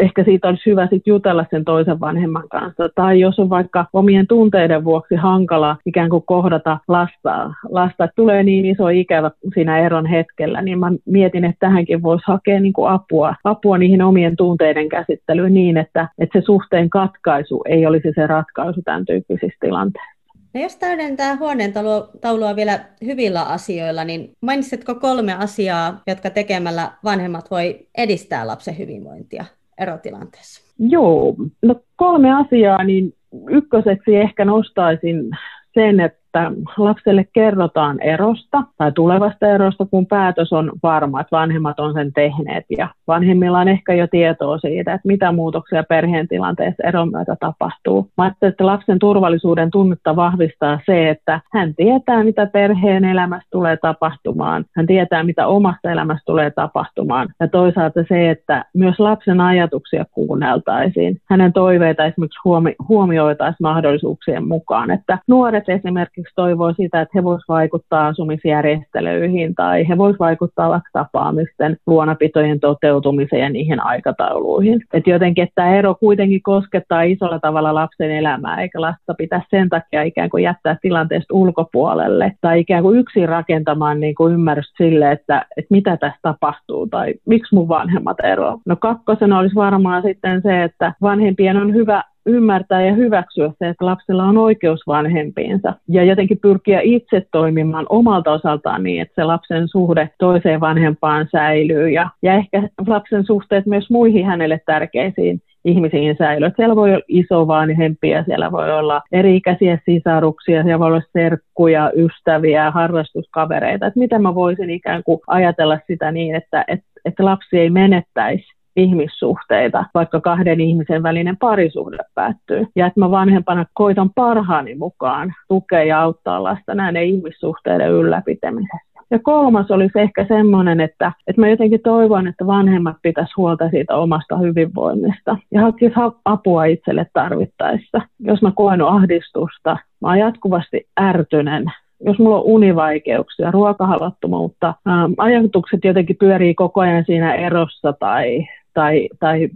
ehkä 0.01 0.25
siitä 0.25 0.49
olisi 0.49 0.71
hyvä 0.71 0.87
sit 0.91 1.07
jutella 1.07 1.47
sen 1.51 1.65
toisen 1.65 2.01
vanhemman 2.01 2.49
kanssa. 2.49 2.89
Tai 2.95 3.21
jos 3.21 3.39
on 3.39 3.51
vaikka 3.51 3.87
omien 3.93 4.27
tunteiden 4.27 4.85
vuoksi 4.85 5.15
hankala 5.15 5.77
ikään 5.87 6.11
kuin 6.11 6.23
kohdata 6.27 6.79
lasta, 6.89 7.53
lasta 7.69 8.05
että 8.05 8.15
tulee 8.17 8.43
niin 8.43 8.67
iso 8.67 8.89
ikävä 8.89 9.31
siinä 9.55 9.79
eron 9.79 10.07
hetkellä, 10.07 10.63
niin 10.63 10.79
mä 10.79 10.93
mietin, 11.05 11.45
että 11.45 11.67
tähänkin 11.67 12.03
voisi 12.03 12.25
hakea 12.27 12.61
niin 12.61 12.73
kuin 12.73 12.91
apua, 12.91 13.35
apua 13.45 13.79
niihin 13.79 14.03
omien 14.03 14.37
tunteiden 14.37 14.89
käsittelyyn 14.89 15.55
niin, 15.55 15.77
että, 15.77 16.09
että 16.19 16.41
se 16.41 16.45
suhteen 16.45 16.91
katkaisu 16.91 17.63
ei 17.69 17.87
olisi 17.87 18.09
se 18.15 18.27
ratkaisu 18.27 18.83
tämän 18.85 19.05
tyyppisissä 19.05 19.57
tilanteissa. 19.61 20.21
No 20.55 20.61
jos 20.61 20.77
täydentää 20.77 21.37
huoneen 21.37 21.73
taulua 22.21 22.57
vielä 22.57 22.81
hyvillä 23.05 23.43
asioilla, 23.43 24.05
niin 24.05 24.33
mainitsitko 24.41 24.95
kolme 24.95 25.35
asiaa, 25.35 26.03
jotka 26.07 26.31
tekemällä 26.31 26.91
vanhemmat 27.05 27.51
voi 27.51 27.87
edistää 27.99 28.47
lapsen 28.47 28.79
hyvinvointia? 28.79 29.45
Erotilanteessa? 29.81 30.75
Joo, 30.79 31.35
no 31.63 31.75
kolme 31.97 32.35
asiaa, 32.35 32.85
niin 32.85 33.15
ykköseksi 33.51 34.17
ehkä 34.17 34.45
nostaisin 34.45 35.31
sen, 35.75 36.01
että 36.01 36.20
että 36.31 36.53
lapselle 36.77 37.25
kerrotaan 37.33 38.01
erosta 38.01 38.63
tai 38.79 38.93
tulevasta 38.93 39.47
erosta, 39.47 39.87
kun 39.91 40.07
päätös 40.07 40.53
on 40.53 40.73
varma, 40.83 41.21
että 41.21 41.37
vanhemmat 41.37 41.81
on 41.81 41.93
sen 41.93 42.13
tehneet. 42.13 42.65
Ja 42.79 42.89
vanhemmilla 43.07 43.59
on 43.59 43.69
ehkä 43.69 43.95
jo 43.95 44.07
tietoa 44.07 44.59
siitä, 44.59 44.95
että 44.95 45.09
mitä 45.09 45.33
muutoksia 45.33 45.85
perheen 45.89 46.29
tilanteessa 46.29 46.89
eron 46.89 47.11
myötä 47.11 47.37
tapahtuu. 47.41 48.09
Mä 48.17 48.25
ajattelen, 48.25 48.51
että 48.51 48.67
lapsen 48.67 48.99
turvallisuuden 48.99 49.71
tunnetta 49.71 50.17
vahvistaa 50.17 50.81
se, 50.87 51.11
että 51.11 51.41
hän 51.53 51.75
tietää, 51.75 52.25
mitä 52.25 52.47
perheen 52.47 53.05
elämässä 53.05 53.49
tulee 53.51 53.77
tapahtumaan, 53.77 54.65
hän 54.77 54.87
tietää, 54.87 55.23
mitä 55.23 55.47
omassa 55.47 55.91
elämässä 55.91 56.23
tulee 56.27 56.51
tapahtumaan. 56.51 57.29
Ja 57.41 57.49
toisaalta 57.49 58.05
se, 58.09 58.31
että 58.31 58.65
myös 58.75 59.01
lapsen 59.01 59.41
ajatuksia 59.41 60.05
kuunneltaisiin, 60.11 61.17
hänen 61.31 61.53
toiveita 61.53 62.05
esimerkiksi 62.05 62.41
huomi- 62.45 62.77
huomioitaisiin 62.89 63.57
mahdollisuuksien 63.63 64.49
mukaan, 64.49 64.91
että 64.91 65.19
nuoret 65.29 65.69
esimerkiksi 65.69 66.20
esimerkiksi 66.21 66.35
toivoo 66.35 66.73
sitä, 66.73 67.01
että 67.01 67.13
he 67.15 67.25
voisivat 67.25 67.49
vaikuttaa 67.49 68.07
asumisjärjestelyihin 68.07 69.55
tai 69.55 69.89
he 69.89 69.99
voisivat 69.99 70.21
vaikuttaa 70.21 70.81
tapaamisten 70.93 71.77
luonapitojen 71.87 72.61
toteutumiseen 72.61 73.43
ja 73.43 73.51
niihin 73.51 73.81
aikatauluihin. 73.81 74.83
Että 74.93 75.11
jotenkin, 75.11 75.45
että 75.45 75.55
tämä 75.55 75.77
ero 75.77 75.95
kuitenkin 75.95 76.43
koskettaa 76.43 77.03
isolla 77.03 77.39
tavalla 77.39 77.75
lapsen 77.75 78.11
elämää, 78.11 78.61
eikä 78.61 78.81
lasta 78.81 79.15
pitää 79.15 79.43
sen 79.51 79.69
takia 79.69 80.03
ikään 80.03 80.31
kuin 80.31 80.43
jättää 80.43 80.77
tilanteesta 80.83 81.35
ulkopuolelle 81.35 82.33
tai 82.41 82.61
ikään 82.61 82.83
kuin 82.83 82.99
yksin 82.99 83.29
rakentamaan 83.29 84.01
niin 84.01 84.15
kuin 84.15 84.35
ymmärrystä 84.35 84.85
sille, 84.85 85.13
että, 85.13 85.47
että 85.57 85.75
mitä 85.75 85.97
tässä 85.97 86.19
tapahtuu 86.23 86.87
tai 86.87 87.15
miksi 87.27 87.55
mun 87.55 87.69
vanhemmat 87.69 88.17
eroavat. 88.25 88.61
No 88.67 88.77
kakkosena 88.77 89.39
olisi 89.39 89.55
varmaan 89.55 90.03
sitten 90.03 90.43
se, 90.43 90.63
että 90.65 90.95
vanhempien 91.03 91.57
on 91.57 91.75
hyvä 91.75 92.03
ymmärtää 92.27 92.87
ja 92.87 92.93
hyväksyä 92.93 93.53
se, 93.59 93.69
että 93.69 93.87
lapsella 93.87 94.25
on 94.25 94.39
oikeus 94.39 94.81
vanhempiinsa 94.87 95.75
ja 95.89 96.05
jotenkin 96.05 96.39
pyrkiä 96.39 96.81
itse 96.83 97.27
toimimaan 97.33 97.87
omalta 97.89 98.33
osaltaan 98.33 98.83
niin, 98.83 99.03
että 99.03 99.15
se 99.15 99.25
lapsen 99.25 99.69
suhde 99.69 100.11
toiseen 100.19 100.61
vanhempaan 100.61 101.29
säilyy 101.33 101.91
ja, 101.91 102.11
ja 102.23 102.35
ehkä 102.35 102.69
lapsen 102.87 103.27
suhteet 103.27 103.67
myös 103.67 103.91
muihin 103.91 104.27
hänelle 104.27 104.61
tärkeisiin 104.67 105.43
ihmisiin 105.65 106.17
säilyy. 106.19 106.51
Siellä 106.57 106.77
voi 106.77 106.91
olla 106.95 107.05
isovanhempia, 107.09 108.25
siellä 108.25 108.53
voi 108.53 108.79
olla 108.79 109.03
eri-ikäisiä 109.13 109.79
sisaruksia, 109.85 110.63
siellä 110.63 110.79
voi 110.79 110.87
olla 110.87 111.03
serkkuja, 111.13 111.93
ystäviä, 111.97 112.71
harrastuskavereita. 112.71 113.87
Että 113.87 114.01
miten 114.01 114.23
mä 114.23 114.35
voisin 114.35 114.71
ikään 114.71 115.03
kuin 115.05 115.21
ajatella 115.27 115.79
sitä 115.87 116.13
niin, 116.13 116.35
että, 116.35 116.65
että, 116.69 116.87
että 117.05 117.25
lapsi 117.25 117.59
ei 117.59 117.71
menettäisi 117.71 118.60
ihmissuhteita, 118.77 119.85
vaikka 119.95 120.21
kahden 120.21 120.61
ihmisen 120.61 121.03
välinen 121.03 121.37
parisuhde 121.37 121.99
päättyy. 122.15 122.67
Ja 122.77 122.87
että 122.87 123.01
mä 123.01 123.11
vanhempana 123.11 123.65
koitan 123.75 124.11
parhaani 124.15 124.75
mukaan 124.75 125.35
tukea 125.49 125.85
ja 125.85 126.03
auttaa 126.03 126.43
lasta 126.43 126.75
näiden 126.75 127.05
ihmissuhteiden 127.05 127.91
ylläpitämisessä. 127.91 128.91
Ja 129.11 129.19
kolmas 129.19 129.71
olisi 129.71 130.01
ehkä 130.01 130.27
semmoinen, 130.29 130.81
että, 130.81 131.13
että 131.27 131.41
mä 131.41 131.49
jotenkin 131.49 131.81
toivon, 131.85 132.27
että 132.27 132.47
vanhemmat 132.47 132.97
pitäisi 133.03 133.33
huolta 133.37 133.71
siitä 133.71 133.97
omasta 133.97 134.37
hyvinvoinnista 134.39 135.37
ja 135.51 135.61
hakisi 135.61 135.95
apua 136.25 136.65
itselle 136.65 137.07
tarvittaessa. 137.13 138.01
Jos 138.19 138.43
mä 138.43 138.53
koen 138.57 138.83
ahdistusta, 138.83 139.77
mä 140.01 140.09
oon 140.09 140.19
jatkuvasti 140.19 140.87
ärtynen, 141.01 141.65
jos 142.05 142.19
mulla 142.19 142.37
on 142.37 142.45
univaikeuksia, 142.45 143.51
ruokahalottomuutta, 143.51 144.75
ajatukset 145.19 145.85
jotenkin 145.85 146.17
pyörii 146.17 146.55
koko 146.55 146.81
ajan 146.81 147.05
siinä 147.07 147.35
erossa 147.35 147.93
tai 147.93 148.47
tai, 148.75 149.09
tai 149.21 149.49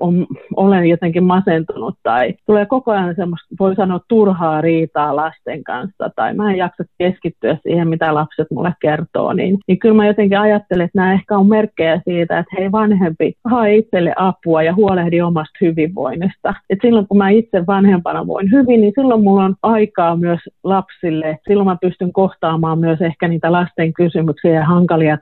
on, 0.00 0.26
olen 0.56 0.86
jotenkin 0.86 1.24
masentunut 1.24 1.94
tai 2.02 2.34
tulee 2.46 2.66
koko 2.66 2.90
ajan 2.90 3.14
semmoista, 3.16 3.54
voi 3.60 3.74
sanoa, 3.74 4.00
turhaa 4.08 4.60
riitaa 4.60 5.16
lasten 5.16 5.64
kanssa 5.64 6.10
tai 6.16 6.34
mä 6.34 6.50
en 6.50 6.58
jaksa 6.58 6.84
keskittyä 6.98 7.58
siihen, 7.62 7.88
mitä 7.88 8.14
lapset 8.14 8.46
mulle 8.50 8.74
kertoo, 8.80 9.32
niin, 9.32 9.58
niin 9.68 9.78
kyllä 9.78 9.94
mä 9.94 10.06
jotenkin 10.06 10.38
ajattelen, 10.38 10.84
että 10.84 10.98
nämä 10.98 11.12
ehkä 11.12 11.38
on 11.38 11.48
merkkejä 11.48 12.00
siitä, 12.04 12.38
että 12.38 12.56
hei 12.58 12.72
vanhempi, 12.72 13.32
hae 13.44 13.76
itselle 13.76 14.12
apua 14.16 14.62
ja 14.62 14.74
huolehdi 14.74 15.20
omasta 15.20 15.58
hyvinvoinnista. 15.60 16.54
Et 16.70 16.78
silloin 16.82 17.06
kun 17.08 17.18
mä 17.18 17.28
itse 17.28 17.66
vanhempana 17.66 18.26
voin 18.26 18.50
hyvin, 18.50 18.80
niin 18.80 18.92
silloin 18.96 19.22
mulla 19.22 19.44
on 19.44 19.54
aikaa 19.62 20.16
myös 20.16 20.40
lapsille. 20.64 21.38
Silloin 21.48 21.68
mä 21.68 21.76
pystyn 21.80 22.12
kohtaamaan 22.12 22.78
myös 22.78 23.00
ehkä 23.00 23.28
niitä 23.28 23.52
lasten 23.52 23.92
kysymyksiä 23.92 24.54
ja 24.54 24.64
hankalia 24.64 25.18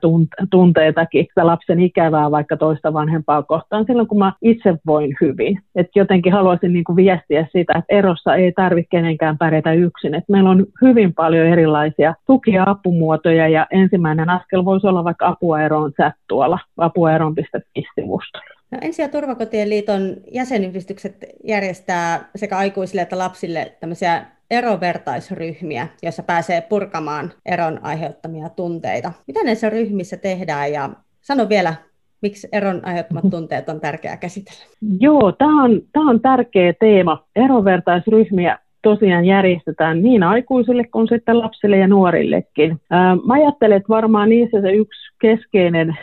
tunteitakin, 0.51 1.25
sitä 1.29 1.45
lapsen 1.45 1.79
ikävää 1.79 2.31
vaikka 2.31 2.57
toista 2.57 2.93
vanhempaa 2.93 3.28
vanhempaa 3.29 3.43
kohtaan 3.43 3.85
silloin, 3.85 4.07
kun 4.07 4.19
mä 4.19 4.33
itse 4.41 4.75
voin 4.85 5.15
hyvin. 5.21 5.61
Et 5.75 5.87
jotenkin 5.95 6.33
haluaisin 6.33 6.73
niin 6.73 6.83
kuin 6.83 6.95
viestiä 6.95 7.47
sitä, 7.51 7.73
että 7.77 7.95
erossa 7.95 8.35
ei 8.35 8.51
tarvitse 8.51 8.87
kenenkään 8.91 9.37
pärjätä 9.37 9.73
yksin. 9.73 10.15
Et 10.15 10.23
meillä 10.29 10.49
on 10.49 10.65
hyvin 10.81 11.13
paljon 11.13 11.47
erilaisia 11.47 12.15
tuki- 12.25 12.51
ja 12.51 12.63
apumuotoja 12.67 13.47
ja 13.47 13.67
ensimmäinen 13.71 14.29
askel 14.29 14.65
voisi 14.65 14.87
olla 14.87 15.03
vaikka 15.03 15.27
apua 15.27 15.61
eroon 15.61 15.93
chat 15.93 16.13
tuolla 16.27 16.59
apuaeroon.fi-sivustolla. 16.77 18.59
No, 18.71 18.77
Ensi- 18.81 19.01
ja 19.01 19.09
turvakotien 19.09 19.69
liiton 19.69 20.01
jäsenyhdistykset 20.31 21.25
järjestää 21.43 22.29
sekä 22.35 22.57
aikuisille 22.57 23.01
että 23.01 23.17
lapsille 23.17 23.71
tämmöisiä 23.79 24.25
erovertaisryhmiä, 24.51 25.87
joissa 26.03 26.23
pääsee 26.23 26.61
purkamaan 26.61 27.31
eron 27.45 27.79
aiheuttamia 27.83 28.49
tunteita. 28.49 29.11
Mitä 29.27 29.43
näissä 29.43 29.69
ryhmissä 29.69 30.17
tehdään 30.17 30.73
ja 30.73 30.89
sano 31.21 31.49
vielä 31.49 31.73
miksi 32.21 32.47
eron 32.51 32.81
aiheuttamat 32.83 33.23
tunteet 33.31 33.69
on 33.69 33.79
tärkeää 33.79 34.17
käsitellä? 34.17 34.65
Joo, 34.99 35.31
tämä 35.31 35.63
on, 35.63 35.81
tämä 35.91 36.09
on 36.09 36.21
tärkeä 36.21 36.73
teema. 36.73 37.23
Erovertaisryhmiä 37.35 38.57
tosiaan 38.83 39.25
järjestetään 39.25 40.01
niin 40.01 40.23
aikuisille 40.23 40.83
kuin 40.83 41.07
sitten 41.07 41.39
lapsille 41.39 41.77
ja 41.77 41.87
nuorillekin. 41.87 42.81
Mä 43.25 43.33
ajattelen, 43.33 43.77
että 43.77 43.89
varmaan 43.89 44.29
niissä 44.29 44.61
se 44.61 44.71
yksi 44.71 44.99
keskeinen 45.21 45.97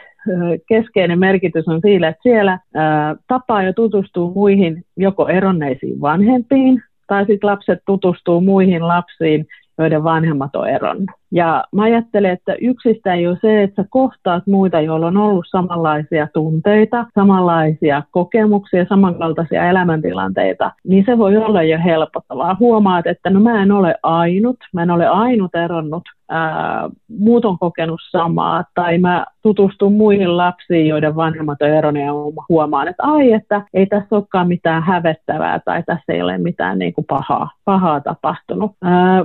keskeinen 0.69 1.19
merkitys 1.19 1.69
on 1.69 1.81
siinä, 1.81 2.09
että 2.09 2.23
siellä 2.23 2.59
tapaa 3.29 3.63
ja 3.63 3.73
tutustuu 3.73 4.35
muihin 4.35 4.85
joko 4.97 5.29
eronneisiin 5.29 6.01
vanhempiin, 6.01 6.83
tai 7.07 7.27
sitten 7.27 7.51
lapset 7.51 7.79
tutustuu 7.87 8.41
muihin 8.41 8.89
lapsiin, 8.89 9.47
joiden 9.79 10.05
vanhemmat 10.05 10.57
on 10.57 10.69
eronnut. 10.69 11.11
Ja 11.31 11.65
mä 11.73 11.83
ajattelen, 11.83 12.31
että 12.31 12.55
yksistään 12.61 13.23
jo 13.23 13.37
se, 13.41 13.63
että 13.63 13.83
sä 13.83 13.89
kohtaat 13.91 14.47
muita, 14.47 14.81
joilla 14.81 15.07
on 15.07 15.17
ollut 15.17 15.47
samanlaisia 15.51 16.29
tunteita, 16.35 17.07
samanlaisia 17.15 18.03
kokemuksia, 18.11 18.87
samankaltaisia 18.89 19.69
elämäntilanteita, 19.69 20.71
niin 20.85 21.05
se 21.07 21.19
voi 21.19 21.37
olla 21.37 21.63
jo 21.63 21.79
helpottavaa. 21.85 22.57
Huomaat, 22.61 23.07
että 23.07 23.31
no 23.31 23.41
mä 23.41 23.63
en 23.63 23.73
ole 23.73 23.95
ainut, 24.03 24.57
mä 24.73 24.83
en 24.83 24.91
ole 24.91 25.07
ainut 25.07 25.55
eronnut, 25.55 26.03
ää, 26.29 26.89
muut 27.19 27.45
on 27.45 27.59
kokenut 27.59 28.01
samaa, 28.11 28.65
tai 28.75 28.99
mä 28.99 29.25
tutustun 29.43 29.93
muihin 29.93 30.37
lapsiin, 30.37 30.87
joiden 30.87 31.17
vanhemmat 31.17 31.63
on 31.63 31.69
eronnut 31.69 32.03
ja 32.03 32.13
huomaan, 32.49 32.89
että 32.89 33.03
ai, 33.03 33.33
että 33.33 33.63
ei 33.75 33.87
tässä 33.87 34.17
olekaan 34.17 34.49
mitään 34.49 34.83
hävettävää 34.83 35.61
tai 35.65 35.83
tässä 35.83 36.13
ei 36.13 36.23
ole 36.23 36.39
mitään 36.39 36.79
niin 36.79 36.95
kuin 36.95 37.05
pahaa, 37.05 37.51
pahaa 37.65 38.01
tapahtunut. 38.01 38.73
Ää, 38.83 39.25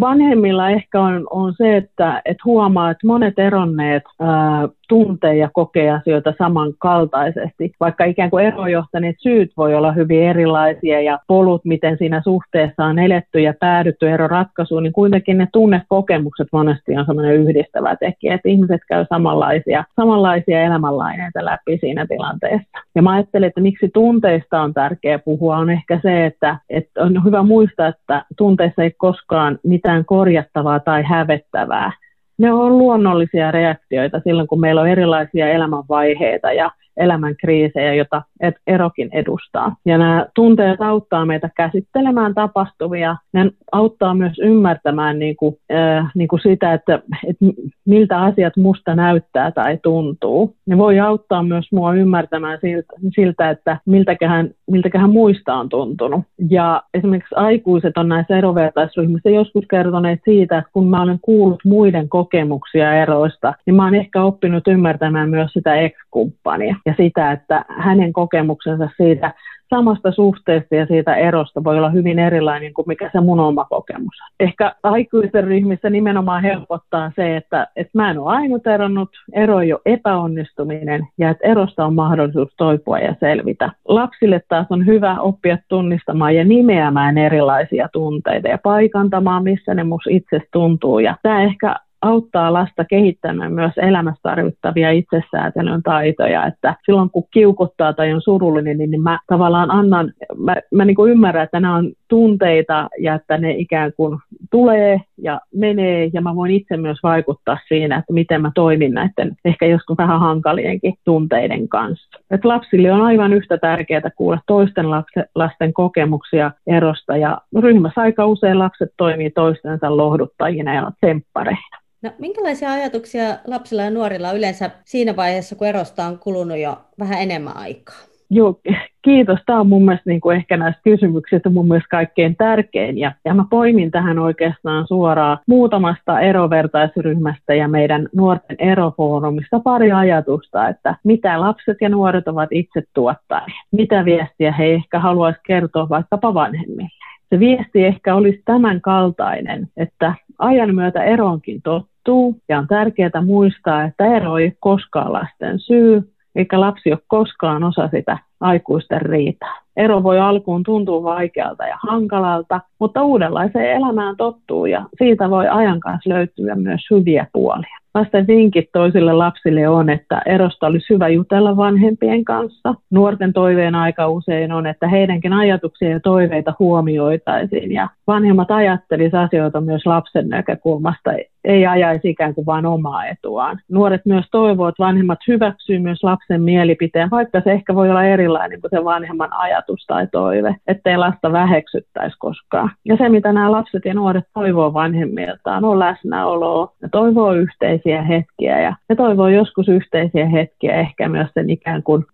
vanhemmilla 0.00 0.70
ehkä 0.70 1.00
on, 1.00 1.26
on 1.30 1.54
se, 1.56 1.76
että 1.76 2.22
et 2.24 2.36
huomaa, 2.44 2.90
että 2.90 3.06
monet 3.06 3.38
eronneet 3.38 4.02
ää, 4.20 4.68
tuntee 4.88 5.36
ja 5.36 5.50
kokee 5.52 5.90
asioita 5.90 6.34
samankaltaisesti, 6.38 7.72
vaikka 7.80 8.04
ikään 8.04 8.30
kuin 8.30 8.44
erojohtaneet 8.44 9.16
syyt 9.18 9.52
voi 9.56 9.74
olla 9.74 9.92
hyvin 9.92 10.22
erilaisia 10.22 11.00
ja 11.00 11.18
polut, 11.26 11.64
miten 11.64 11.98
siinä 11.98 12.22
suhteessa 12.24 12.84
on 12.84 12.98
eletty 12.98 13.40
ja 13.40 13.54
päädytty 13.60 14.10
eroratkaisuun, 14.10 14.82
niin 14.82 14.92
kuitenkin 14.92 15.38
ne 15.38 15.48
tunnekokemukset 15.52 16.48
monesti 16.52 16.96
on 16.96 17.06
sellainen 17.06 17.36
yhdistävä 17.36 17.96
tekijä, 17.96 18.34
että 18.34 18.48
ihmiset 18.48 18.80
käy 18.88 19.04
samanlaisia, 19.08 19.84
samanlaisia 19.96 20.62
elämänlaineita 20.62 21.44
läpi 21.44 21.78
siinä 21.80 22.06
tilanteessa. 22.06 22.78
Ja 22.94 23.02
mä 23.02 23.12
ajattelen, 23.12 23.48
että 23.48 23.60
miksi 23.60 23.90
tunteista 23.94 24.62
on 24.62 24.74
tärkeää 24.74 25.18
puhua, 25.18 25.56
on 25.56 25.70
ehkä 25.70 26.00
se, 26.02 26.26
että, 26.26 26.58
että 26.70 27.02
on 27.02 27.24
hyvä 27.24 27.42
muistaa, 27.42 27.86
että 27.86 28.24
tunteissa 28.36 28.82
ei 28.82 28.90
koskaan 28.90 29.58
mitään 29.62 30.04
korjattavaa 30.04 30.80
tai 30.80 31.02
hävettävää. 31.02 31.92
Ne 32.38 32.52
on 32.52 32.78
luonnollisia 32.78 33.50
reaktioita 33.50 34.20
silloin, 34.24 34.48
kun 34.48 34.60
meillä 34.60 34.80
on 34.80 34.88
erilaisia 34.88 35.48
elämänvaiheita 35.48 36.52
ja 36.52 36.70
elämän 37.00 37.36
kriisejä, 37.36 37.94
joita 37.94 38.22
erokin 38.66 39.08
edustaa. 39.12 39.76
Ja 39.86 39.98
nämä 39.98 40.26
tunteet 40.34 40.80
auttaa 40.80 41.26
meitä 41.26 41.50
käsittelemään 41.56 42.34
tapahtuvia, 42.34 43.16
ne 43.32 43.50
auttaa 43.72 44.14
myös 44.14 44.38
ymmärtämään 44.38 45.18
niin 45.18 45.36
kuin, 45.36 45.56
äh, 45.72 46.10
niin 46.14 46.28
kuin 46.28 46.40
sitä, 46.40 46.72
että, 46.72 47.02
että 47.26 47.44
miltä 47.86 48.20
asiat 48.22 48.56
musta 48.56 48.94
näyttää 48.94 49.50
tai 49.50 49.78
tuntuu. 49.82 50.54
Ne 50.66 50.78
voi 50.78 51.00
auttaa 51.00 51.42
myös 51.42 51.72
mua 51.72 51.94
ymmärtämään 51.94 52.58
siltä, 52.60 52.92
siltä 53.14 53.50
että 53.50 53.78
miltäköhän, 53.86 54.50
miltäköhän 54.70 55.10
muista 55.10 55.54
on 55.54 55.68
tuntunut. 55.68 56.20
Ja 56.50 56.82
esimerkiksi 56.94 57.34
aikuiset 57.34 57.98
on 57.98 58.08
näissä 58.08 58.38
erovertaisryhmissä 58.38 59.30
joskus 59.30 59.64
kertoneet 59.70 60.20
siitä, 60.24 60.58
että 60.58 60.70
kun 60.72 60.88
mä 60.88 61.02
olen 61.02 61.18
kuullut 61.22 61.60
muiden 61.64 62.08
kokemuksia 62.08 62.94
eroista, 63.02 63.54
niin 63.66 63.74
mä 63.74 63.84
oon 63.84 63.94
ehkä 63.94 64.22
oppinut 64.22 64.68
ymmärtämään 64.68 65.30
myös 65.30 65.52
sitä 65.52 65.74
ex-kumppania 65.74 66.76
ja 66.90 66.94
sitä, 66.96 67.32
että 67.32 67.64
hänen 67.68 68.12
kokemuksensa 68.12 68.88
siitä 68.96 69.34
samasta 69.70 70.12
suhteesta 70.12 70.74
ja 70.74 70.86
siitä 70.86 71.14
erosta 71.14 71.64
voi 71.64 71.78
olla 71.78 71.90
hyvin 71.90 72.18
erilainen 72.18 72.74
kuin 72.74 72.88
mikä 72.88 73.10
se 73.12 73.20
mun 73.20 73.40
oma 73.40 73.64
kokemus 73.64 74.14
on. 74.22 74.46
Ehkä 74.46 74.74
aikuisten 74.82 75.44
ryhmissä 75.44 75.90
nimenomaan 75.90 76.42
helpottaa 76.42 77.12
se, 77.16 77.36
että, 77.36 77.66
että 77.76 77.98
mä 77.98 78.10
en 78.10 78.18
ole 78.18 78.30
ainut 78.30 78.66
eronnut, 78.66 79.08
ero 79.32 79.60
ei 79.60 79.72
ole 79.72 79.80
epäonnistuminen 79.86 81.08
ja 81.18 81.30
että 81.30 81.48
erosta 81.48 81.86
on 81.86 81.94
mahdollisuus 81.94 82.54
toipua 82.56 82.98
ja 82.98 83.14
selvitä. 83.20 83.70
Lapsille 83.88 84.42
taas 84.48 84.66
on 84.70 84.86
hyvä 84.86 85.20
oppia 85.20 85.58
tunnistamaan 85.68 86.36
ja 86.36 86.44
nimeämään 86.44 87.18
erilaisia 87.18 87.88
tunteita 87.92 88.48
ja 88.48 88.58
paikantamaan, 88.62 89.42
missä 89.42 89.74
ne 89.74 89.84
mus 89.84 90.06
itse 90.08 90.40
tuntuu. 90.52 90.98
Ja 90.98 91.16
tämä 91.22 91.42
ehkä 91.42 91.76
auttaa 92.02 92.52
lasta 92.52 92.84
kehittämään 92.84 93.52
myös 93.52 93.72
elämässä 93.76 94.20
tarvittavia 94.22 94.90
itsesäätelyn 94.90 95.82
taitoja, 95.82 96.46
että 96.46 96.74
silloin 96.84 97.10
kun 97.10 97.24
kiukuttaa 97.30 97.92
tai 97.92 98.12
on 98.12 98.22
surullinen, 98.22 98.78
niin, 98.78 98.90
niin 98.90 99.02
mä 99.02 99.18
tavallaan 99.26 99.70
annan, 99.70 100.12
mä, 100.36 100.56
mä 100.74 100.84
niin 100.84 100.96
kuin 100.96 101.12
ymmärrän, 101.12 101.44
että 101.44 101.60
nämä 101.60 101.76
on 101.76 101.92
tunteita 102.08 102.88
ja 102.98 103.14
että 103.14 103.38
ne 103.38 103.50
ikään 103.50 103.92
kuin 103.96 104.18
tulee 104.50 105.00
ja 105.22 105.40
menee 105.54 106.10
ja 106.12 106.20
mä 106.20 106.36
voin 106.36 106.50
itse 106.50 106.76
myös 106.76 106.98
vaikuttaa 107.02 107.58
siinä, 107.68 107.96
että 107.96 108.12
miten 108.12 108.42
mä 108.42 108.50
toimin 108.54 108.94
näiden 108.94 109.36
ehkä 109.44 109.66
joskus 109.66 109.98
vähän 109.98 110.20
hankalienkin 110.20 110.94
tunteiden 111.04 111.68
kanssa. 111.68 112.20
Et 112.30 112.44
lapsille 112.44 112.92
on 112.92 113.02
aivan 113.02 113.32
yhtä 113.32 113.58
tärkeää 113.58 114.10
kuulla 114.16 114.40
toisten 114.46 114.86
lasten 115.34 115.72
kokemuksia 115.72 116.50
erosta 116.66 117.16
ja 117.16 117.38
ryhmässä 117.60 118.00
aika 118.00 118.26
usein 118.26 118.58
lapset 118.58 118.90
toimii 118.96 119.30
toistensa 119.30 119.96
lohduttajina 119.96 120.74
ja 120.74 120.90
tsemppareina. 121.00 121.80
No, 122.02 122.10
minkälaisia 122.18 122.72
ajatuksia 122.72 123.22
lapsilla 123.46 123.82
ja 123.82 123.90
nuorilla 123.90 124.32
yleensä 124.32 124.70
siinä 124.84 125.16
vaiheessa, 125.16 125.56
kun 125.56 125.66
erosta 125.66 126.04
on 126.04 126.18
kulunut 126.18 126.58
jo 126.58 126.76
vähän 126.98 127.22
enemmän 127.22 127.56
aikaa? 127.56 128.10
Joo, 128.32 128.60
kiitos. 129.02 129.38
Tämä 129.46 129.60
on 129.60 129.68
mun 129.68 129.84
mielestä 129.84 130.10
niin 130.10 130.20
kuin 130.20 130.36
ehkä 130.36 130.56
näistä 130.56 130.80
kysymyksistä 130.84 131.50
mun 131.50 131.68
mielestä 131.68 131.88
kaikkein 131.90 132.36
tärkein. 132.36 132.98
Ja, 132.98 133.12
ja 133.24 133.34
mä 133.34 133.44
poimin 133.50 133.90
tähän 133.90 134.18
oikeastaan 134.18 134.86
suoraan 134.86 135.38
muutamasta 135.46 136.20
erovertaisryhmästä 136.20 137.54
ja 137.54 137.68
meidän 137.68 138.08
nuorten 138.14 138.56
erofoorumista 138.58 139.60
pari 139.60 139.92
ajatusta, 139.92 140.68
että 140.68 140.94
mitä 141.04 141.40
lapset 141.40 141.76
ja 141.80 141.88
nuoret 141.88 142.28
ovat 142.28 142.48
itse 142.52 142.82
tuottaneet. 142.94 143.58
Mitä 143.72 144.04
viestiä 144.04 144.52
he 144.52 144.64
ehkä 144.64 144.98
haluaisivat 144.98 145.44
kertoa 145.46 145.88
vaikkapa 145.88 146.34
vanhemmille. 146.34 146.88
Se 147.30 147.38
viesti 147.38 147.84
ehkä 147.84 148.14
olisi 148.14 148.42
tämän 148.44 148.80
kaltainen, 148.80 149.68
että 149.76 150.14
ajan 150.38 150.74
myötä 150.74 151.04
eroonkin 151.04 151.62
tottuu 152.04 152.36
ja 152.48 152.58
on 152.58 152.66
tärkeää 152.66 153.22
muistaa, 153.26 153.84
että 153.84 154.04
ero 154.16 154.38
ei 154.38 154.52
koskaan 154.60 155.12
lasten 155.12 155.58
syy, 155.58 156.12
eikä 156.36 156.60
lapsi 156.60 156.92
ole 156.92 156.98
koskaan 157.08 157.64
osa 157.64 157.88
sitä 157.88 158.18
aikuisten 158.40 159.02
riitaa. 159.02 159.54
Ero 159.76 160.02
voi 160.02 160.20
alkuun 160.20 160.62
tuntua 160.62 161.02
vaikealta 161.02 161.66
ja 161.66 161.78
hankalalta, 161.82 162.60
mutta 162.78 163.02
uudenlaiseen 163.02 163.70
elämään 163.70 164.16
tottuu 164.16 164.66
ja 164.66 164.84
siitä 164.98 165.30
voi 165.30 165.48
ajan 165.48 165.80
kanssa 165.80 166.10
löytyä 166.10 166.54
myös 166.54 166.80
hyviä 166.90 167.26
puolia. 167.32 167.80
Lasten 167.94 168.26
vinkit 168.26 168.68
toisille 168.72 169.12
lapsille 169.12 169.68
on, 169.68 169.90
että 169.90 170.22
erosta 170.26 170.66
olisi 170.66 170.94
hyvä 170.94 171.08
jutella 171.08 171.56
vanhempien 171.56 172.24
kanssa. 172.24 172.74
Nuorten 172.90 173.32
toiveen 173.32 173.74
aika 173.74 174.08
usein 174.08 174.52
on, 174.52 174.66
että 174.66 174.88
heidänkin 174.88 175.32
ajatuksia 175.32 175.88
ja 175.88 176.00
toiveita 176.00 176.54
huomioitaisiin 176.58 177.72
ja 177.72 177.88
vanhemmat 178.06 178.50
ajattelisivat 178.50 179.24
asioita 179.24 179.60
myös 179.60 179.86
lapsen 179.86 180.28
näkökulmasta, 180.28 181.10
ei 181.44 181.66
ajaisi 181.66 182.10
ikään 182.10 182.34
kuin 182.34 182.46
vain 182.46 182.66
omaa 182.66 183.06
etuaan. 183.06 183.58
Nuoret 183.68 184.06
myös 184.06 184.24
toivovat, 184.30 184.72
että 184.72 184.84
vanhemmat 184.84 185.18
hyväksyvät 185.28 185.82
myös 185.82 186.02
lapsen 186.02 186.42
mielipiteen, 186.42 187.10
vaikka 187.10 187.40
se 187.40 187.52
ehkä 187.52 187.74
voi 187.74 187.90
olla 187.90 188.04
erilainen 188.04 188.60
kuin 188.60 188.70
se 188.70 188.84
vanhemman 188.84 189.32
ajatus 189.32 189.86
tai 189.86 190.06
toive, 190.12 190.56
ettei 190.66 190.96
lasta 190.96 191.32
väheksyttäisi 191.32 192.16
koskaan. 192.18 192.70
Ja 192.84 192.96
se, 192.96 193.08
mitä 193.08 193.32
nämä 193.32 193.52
lapset 193.52 193.84
ja 193.84 193.94
nuoret 193.94 194.24
toivoo 194.34 194.74
vanhemmiltaan, 194.74 195.64
on 195.64 195.78
läsnäoloa, 195.78 196.72
ne 196.82 196.88
toivoo 196.92 197.32
yhteisiä 197.32 198.02
hetkiä 198.02 198.60
ja 198.60 198.74
ne 198.88 198.96
toivoo 198.96 199.28
joskus 199.28 199.68
yhteisiä 199.68 200.26
hetkiä 200.26 200.74
ehkä 200.74 201.08
myös 201.08 201.28
sen 201.34 201.50
ikään 201.50 201.82
kuin 201.82 202.04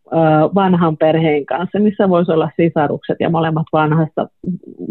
vanhan 0.55 0.97
perheen 0.97 1.47
kanssa, 1.47 1.79
missä 1.79 2.09
voisi 2.09 2.33
olla 2.33 2.51
sisarukset 2.57 3.17
ja 3.21 3.31
molemmat 3.31 3.67
vanhasta, 3.73 4.29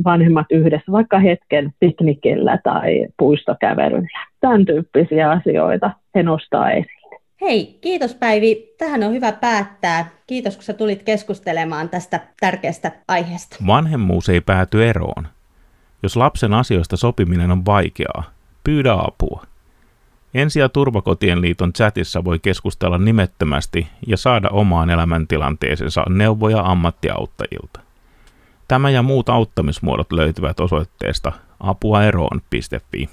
vanhemmat 0.05 0.45
yhdessä, 0.49 0.91
vaikka 0.91 1.19
hetken 1.19 1.73
piknikillä 1.79 2.59
tai 2.63 3.07
puistokävelyllä. 3.17 4.27
Tämän 4.39 4.65
tyyppisiä 4.65 5.31
asioita 5.31 5.91
he 6.15 6.23
nostaa 6.23 6.71
esille. 6.71 7.19
Hei, 7.41 7.77
kiitos 7.81 8.15
Päivi. 8.15 8.75
Tähän 8.77 9.03
on 9.03 9.13
hyvä 9.13 9.31
päättää. 9.31 10.05
Kiitos, 10.27 10.55
kun 10.55 10.63
sä 10.63 10.73
tulit 10.73 11.03
keskustelemaan 11.03 11.89
tästä 11.89 12.19
tärkeästä 12.39 12.91
aiheesta. 13.07 13.55
Vanhemmuus 13.67 14.29
ei 14.29 14.41
pääty 14.41 14.89
eroon. 14.89 15.27
Jos 16.03 16.15
lapsen 16.15 16.53
asioista 16.53 16.97
sopiminen 16.97 17.51
on 17.51 17.65
vaikeaa, 17.65 18.23
pyydä 18.63 18.93
apua. 18.93 19.43
Ensi- 20.35 20.59
ja 20.59 20.69
turvakotien 20.69 21.41
liiton 21.41 21.73
chatissa 21.73 22.23
voi 22.23 22.39
keskustella 22.39 22.97
nimettömästi 22.97 23.87
ja 24.07 24.17
saada 24.17 24.49
omaan 24.49 24.89
elämäntilanteeseensa 24.89 26.03
neuvoja 26.09 26.59
ammattiauttajilta. 26.59 27.79
Tämä 28.67 28.89
ja 28.89 29.03
muut 29.03 29.29
auttamismuodot 29.29 30.11
löytyvät 30.11 30.59
osoitteesta 30.59 31.31
apuaeroon.fi. 31.59 33.09